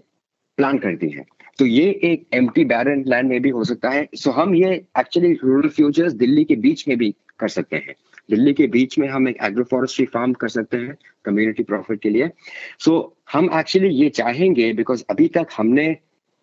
प्लान 0.58 0.78
करती 0.78 1.08
है। 1.08 1.24
तो 1.58 1.66
ये 1.66 1.84
एक 2.04 2.26
एम 2.34 2.48
टी 2.48 2.64
बैरन 2.64 3.04
लैंड 3.06 3.28
में 3.28 3.40
भी 3.42 3.48
हो 3.48 3.64
सकता 3.64 3.90
है। 3.90 4.08
सो 4.14 4.30
हम 4.30 4.54
ये 4.54 4.72
एक्चुअली 4.98 5.32
रूरल 5.34 5.68
फ्यूचर्स 5.68 6.12
दिल्ली 6.12 6.44
के 6.44 6.56
बीच 6.56 6.86
में 6.88 6.96
भी 6.98 7.14
कर 7.38 7.48
सकते 7.48 7.76
हैं। 7.76 7.94
दिल्ली 8.30 8.52
के 8.54 8.66
बीच 8.66 8.98
में 8.98 9.08
हम 9.08 9.28
एक 9.28 9.36
एग्रो 9.42 9.64
फॉरेस्ट्री 9.64 10.06
फार्म 10.06 10.32
कर 10.32 10.48
सकते 10.48 10.76
हैं 10.76 10.96
कम्युनिटी 11.24 11.62
प्रॉफिट 11.62 12.00
के 12.00 12.10
लिए। 12.10 12.30
सो 12.78 12.90
so, 12.90 13.32
हम 13.32 13.50
एक्चुअली 13.58 13.88
ये 13.88 14.08
चाहेंगे 14.08 14.72
बिकॉज़ 14.72 15.04
अभी 15.10 15.28
तक 15.28 15.46
हमने 15.56 15.96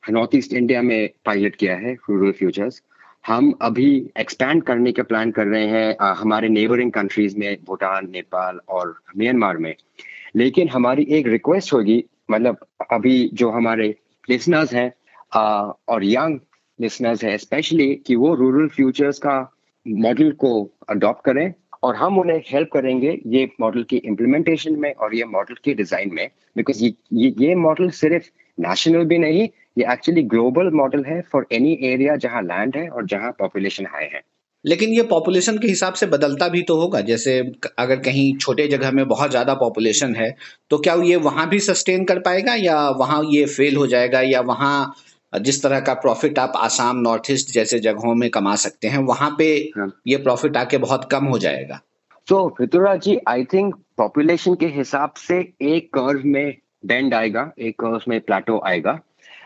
नॉर्थ 0.10 0.36
ईस्ट 0.36 0.54
इंडिया 0.54 0.82
में 0.82 1.10
पायलट 1.26 1.56
किया 1.56 1.76
है 1.76 1.94
रूरल 1.94 2.32
फ्यूचर्स 2.32 2.82
हम 3.28 3.52
अभी 3.62 4.10
एक्सपैंड 4.20 4.63
करने 4.63 4.91
का 4.91 5.04
प्लान 5.04 5.32
कर 5.32 5.48
रहे 5.48 5.67
हैं 5.67 5.96
आ, 6.02 6.13
हमारे 6.13 6.50
नेबरिंग 6.50 6.91
कंट्रीज़ 6.91 7.38
में 7.38 7.58
भूटान 7.67 8.10
नेपाल 8.12 8.60
और 8.70 9.02
म्यांमार 9.17 9.58
में। 9.58 9.76
लेकिन 10.36 10.70
हमारी 10.70 11.04
एक 11.10 11.28
रिक्वेस्ट 11.28 11.74
होगी 11.74 12.04
मतलब 12.32 12.65
अभी 12.91 13.30
जो 13.34 13.50
हमारे 13.50 13.96
लिसनर्स 14.30 14.74
हैं 14.74 14.94
और 15.89 16.06
यंग 16.06 16.39
लिसनर्स 16.82 17.24
हैं 17.24 17.38
स्पेशली 17.38 17.96
कि 17.96 18.15
वो 18.15 18.36
रूरल 18.36 18.67
फ्यूचर्स 18.67 19.20
का 19.20 19.56
मॉडल 19.88 20.32
को 20.32 20.70
अडॉप्ट 20.89 21.26
करें। 21.26 21.54
और 21.84 21.96
हम 21.96 22.20
उन्हें 22.20 22.41
हेल्प 22.48 22.70
करेंगे 22.74 23.17
ये 23.28 23.48
मॉडल 23.62 23.84
की 23.84 23.98
इम्प्लीमेंटेशन 23.98 24.76
में 24.80 24.94
और 24.94 25.15
ये 25.15 25.26
मॉडल 25.28 25.56
के 25.63 25.74
डिज़ाइन 25.74 26.13
में। 26.13 26.28
बिकॉज़ 26.58 26.84
ये 26.84 26.94
ये, 27.13 27.56
मॉडल 27.58 27.89
सिर्फ़ 27.91 28.30
नेशनल 28.58 29.06
भी 29.06 29.17
नहीं 29.20 29.48
ये 29.78 29.86
एक्चुअली 29.94 30.22
ग्लोबल 30.26 30.70
मॉडल 30.74 31.04
है 31.06 31.22
फॉर 31.32 31.46
एनी 31.52 31.78
एरिया 31.84 32.15
जहाँ 32.17 32.41
लैंड 32.44 32.76
है 32.78 32.88
और 32.89 33.06
जहाँ 33.08 33.32
पॉपुलेशन 33.39 33.86
हाई 33.86 34.06
है। 34.13 34.22
लेकिन 34.65 34.89
ये 34.89 35.04
पॉपुलेशन 35.10 35.58
के 35.58 35.67
हिसाब 35.67 35.94
से 35.94 36.06
बदलता 36.08 36.48
भी 36.48 36.62
तो 36.62 36.76
होगा। 36.80 37.00
जैसे 37.02 37.39
अगर 37.80 38.00
कहीं 38.00 38.36
छोटे 38.38 38.67
जगह 38.67 38.91
में 38.91 39.08
बहुत 39.08 39.30
ज़्यादा 39.32 39.54
पॉपुलेशन 39.56 40.15
है 40.15 40.30
तो 40.72 40.78
क्या 40.80 40.96
ये 41.04 41.15
वहाँ 41.20 41.48
भी 41.50 41.60
सस्टेन 41.62 42.04
कर 42.06 42.20
पाएगा 42.22 42.56
या 42.58 42.78
वहाँ 43.00 43.22
ये 43.26 43.46
फेल 43.48 43.76
हो 43.76 43.88
जाएगा 43.88 44.22
या 44.24 44.41
वहाँ 44.44 44.94
जिस 45.34 45.62
तरह 45.63 45.80
का 45.80 45.94
प्रॉफिट 45.94 46.39
आप 46.39 46.54
आसाम 46.56 46.98
नॉर्थ 46.98 47.32
ईस्ट 47.32 47.52
जैसे 47.54 47.80
जगहों 47.80 48.15
में 48.15 48.30
कमा 48.30 48.56
सकते 48.56 48.88
हैं 48.88 48.98
वहाँ 48.98 49.36
पे 49.38 49.46
हाँ। 49.78 49.91
ये 50.08 50.17
प्रॉफिट 50.17 50.58
आके 50.58 50.78
बहुत 50.78 51.08
कम 51.12 51.26
हो 51.26 51.38
जाएगा। 51.39 51.80
तो 52.28 52.48
फितुरा 52.58 52.96
जी 52.96 53.17
आई 53.28 53.44
थिंक 53.44 53.76
पॉपुलेशन 53.98 54.56
के 54.56 54.65
हिसाब 54.65 55.13
से 55.17 55.39
एक 55.62 55.89
कर्व 55.94 56.22
में 56.26 56.58
बेंड 56.86 57.13
आएगा 57.13 57.52
एक 57.60 57.80
कर्व 57.80 58.02
में 58.08 58.20
प्लाटो 58.22 58.62
आएगा। 58.67 59.00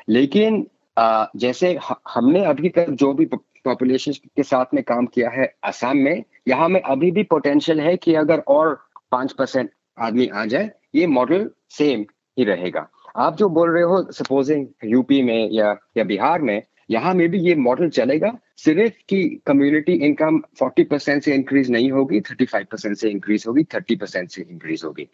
लेकिन 0.10 0.66
आ, 0.98 1.26
जैसे 1.36 1.78
हमने 2.10 2.44
अभी 2.46 2.70
तक 2.70 2.90
जो 2.90 3.14
भी 3.14 3.26
पॉपुलेशन 3.26 4.12
के 4.12 4.44
साथ 4.44 4.74
में 4.74 4.84
काम 4.84 5.06
किया 5.06 5.30
है 5.30 5.54
असम 5.64 5.98
में 5.98 6.24
यहाँ 6.48 6.68
में 6.70 6.82
अभी 6.82 7.12
भी 7.12 7.24
पोटेंशियल 7.24 7.80
है 7.80 7.96
कि 7.98 8.14
अगर 8.16 8.40
और 8.48 8.74
पाँच 9.12 9.32
परसेंट 9.32 9.70
आदमी 9.98 10.28
आ 10.28 10.46
जाए 10.46 10.70
ये 10.96 11.08
मॉडल 11.08 11.50
सेम 11.70 12.06
ही 12.38 12.44
रहेगा। 12.44 12.88
आप 13.16 13.36
जो 13.38 13.50
बोल 13.50 13.70
रहे 13.72 13.84
हो 13.84 14.02
सपोजिंग 14.12 14.68
यूपी 14.86 15.22
में 15.22 15.50
या 15.52 15.76
या 15.98 16.04
बिहार 16.04 16.42
में 16.42 16.62
यहाँ 16.92 17.14
में 17.14 17.28
भी 17.30 17.40
ये 17.40 17.56
मॉडल 17.56 17.90
चलेगा। 17.90 18.32
सिर्फ़ 18.58 18.94
कि 19.10 19.24
कम्युनिटी 19.46 19.94
इनकम 20.06 20.42
40 20.62 20.84
परसेंट 20.90 21.24
से 21.24 21.34
इंक्रीज 21.36 21.72
नहीं 21.72 21.92
होगी 21.92 22.20
35 22.22 22.66
परसेंट 22.72 22.98
से 22.98 23.10
इंक्रीज 23.10 23.44
होगी 23.48 23.64
30 23.64 23.96
परसेंट 23.96 24.30
से 24.30 24.42
इंक्रीज 24.42 24.82
होगी। 24.86 25.08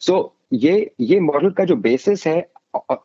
सो 0.00 0.12
so, 0.12 0.62
ये 0.62 0.90
ये 1.00 1.20
मॉडल 1.20 1.50
का 1.50 1.64
जो 1.64 1.76
बेसिस 1.76 2.26
है 2.26 2.40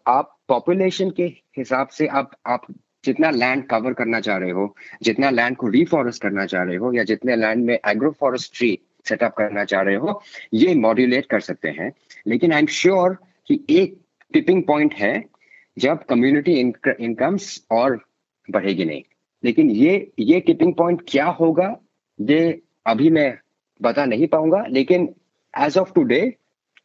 आप 0.08 0.38
पॉपुलेशन 0.48 1.10
के 1.10 1.24
हिसाब 1.58 1.88
से 1.88 2.08
आप 2.08 2.32
आप 2.48 2.66
जितना 3.06 3.30
लैंड 3.32 3.66
कवर 3.68 3.94
करना 3.94 4.20
चाह 4.20 4.38
रहे 4.38 4.52
हो 4.52 4.76
जितना 5.04 5.30
लैंड 5.30 5.56
को 5.58 5.68
रिफॉरेस्ट 5.68 6.22
करना 6.22 6.46
चाह 6.46 6.64
रहे 6.64 6.76
हो 6.76 6.94
या 6.94 7.04
जितने 7.04 7.36
लैंड 7.36 7.66
में 7.66 7.78
एग्रो 7.88 8.12
फॉरेस्ट्री 8.12 8.78
सेटअप 9.10 9.34
करना 9.38 9.64
चाह 9.64 9.82
रहे 9.82 9.96
हो 9.96 10.22
ये 10.54 10.76
मॉड्यूलेट 10.76 11.26
कर 11.26 11.40
सकते 11.40 11.70
हैं। 11.70 11.92
लेकिन 12.28 12.54
आई 12.54 12.60
एम 12.60 12.66
श्योर 12.66 13.18
कि 13.48 13.60
एक 13.70 14.03
टिपिंग 14.34 14.64
पॉइंट 14.64 14.94
है 14.94 15.26
जब 15.78 16.04
कम्युनिटी 16.04 16.60
इनकम्स 17.00 17.66
और 17.72 18.00
बढ़ेगी 18.52 18.86
नहीं। 18.86 19.04
लेकिन 19.44 19.70
ये 19.70 20.12
ये 20.20 20.40
टिपिंग 20.40 20.74
पॉइंट 20.74 21.02
क्या 21.08 21.26
होगा, 21.26 21.76
ये 22.20 22.62
अभी 22.88 23.10
मैं 23.10 23.38
बता 23.82 24.06
नहीं 24.06 24.28
पाऊँगा, 24.28 24.64
लेकिन 24.70 25.14
as 25.60 25.78
of 25.78 25.94
today 25.94 26.36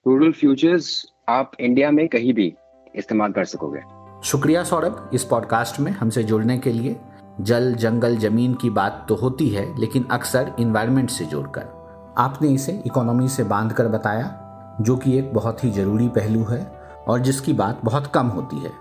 rural 0.06 0.32
futures 0.32 1.12
आप 1.28 1.52
इंडिया 1.60 1.90
में 1.90 2.08
कहीं 2.08 2.32
भी 2.32 2.52
इस्तेमाल 2.96 3.32
कर 3.32 3.44
सकोगे। 3.44 3.80
शुक्रिया 4.24 4.64
सौरभ, 4.64 5.10
इस 5.14 5.24
पॉडकास्ट 5.24 5.80
में 5.80 5.92
हमसे 5.92 6.22
जुड़ने 6.22 6.58
के 6.58 6.72
लिए। 6.72 6.96
जल, 7.40 7.74
जंगल, 7.74 8.16
ज़मीन 8.16 8.54
की 8.54 8.70
बात 8.70 9.04
तो 9.08 9.14
होती 9.14 9.48
है, 9.48 9.80
लेकिन 9.80 10.04
अक्सर 10.04 10.54
इन्वायरमेंट 10.60 11.10
से 11.10 11.24
जोड़कर। 11.24 12.14
आपने 12.18 12.48
इसे 12.48 12.82
इकोनॉमी 12.86 13.28
से 13.28 13.44
बाँध 13.44 13.72
कर 13.72 13.88
बताया, 13.88 14.76
जो 14.80 14.96
कि 14.96 15.18
एक 15.18 15.32
बहुत 15.32 15.64
ही 15.64 15.70
ज़रूरी 15.70 16.08
पहलू 16.08 16.44
है। 16.44 16.77
और 17.08 17.20
जिसकी 17.20 17.52
बात 17.52 17.80
बहुत 17.84 18.06
कम 18.06 18.26
होती 18.26 18.58
है। 18.58 18.72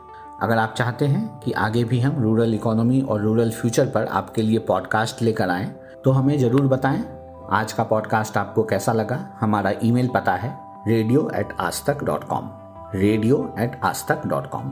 अगर 0.41 0.57
आप 0.57 0.73
चाहते 0.77 1.05
हैं 1.05 1.27
कि 1.39 1.51
आगे 1.51 1.83
भी 1.83 1.99
हम 1.99 2.21
रूरल 2.23 2.53
इकोनॉमी 2.53 3.01
और 3.01 3.21
रूरल 3.21 3.51
फ्यूचर 3.51 3.85
पर 3.85 4.05
आपके 4.05 4.41
लिए 4.41 4.59
पॉडकास्ट 4.59 5.21
लेकर 5.21 5.49
आएँ 5.49 5.67
तो 6.03 6.11
हमें 6.11 6.37
ज़रूर 6.39 6.67
बताएँ, 6.67 7.03
आज 7.51 7.73
का 7.73 7.83
पॉडकास्ट 7.83 8.37
आपको 8.37 8.63
कैसा 8.63 8.93
लगा? 8.93 9.19
हमारा 9.39 9.73
ईमेल 9.83 10.07
पता 10.07 10.35
है 10.35 10.57
रेडियो 10.87 11.29
एट 11.35 11.55
आज 11.59 11.83
तक 11.85 12.03
डॉट 12.03 12.23
कॉम 12.23 12.49
रेडियो 12.95 13.53
एट 13.59 13.79
आज 13.83 14.07
तक 14.07 14.27
डॉट 14.27 14.49
कॉम 14.49 14.71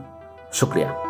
शुक्रिया। 0.52 1.05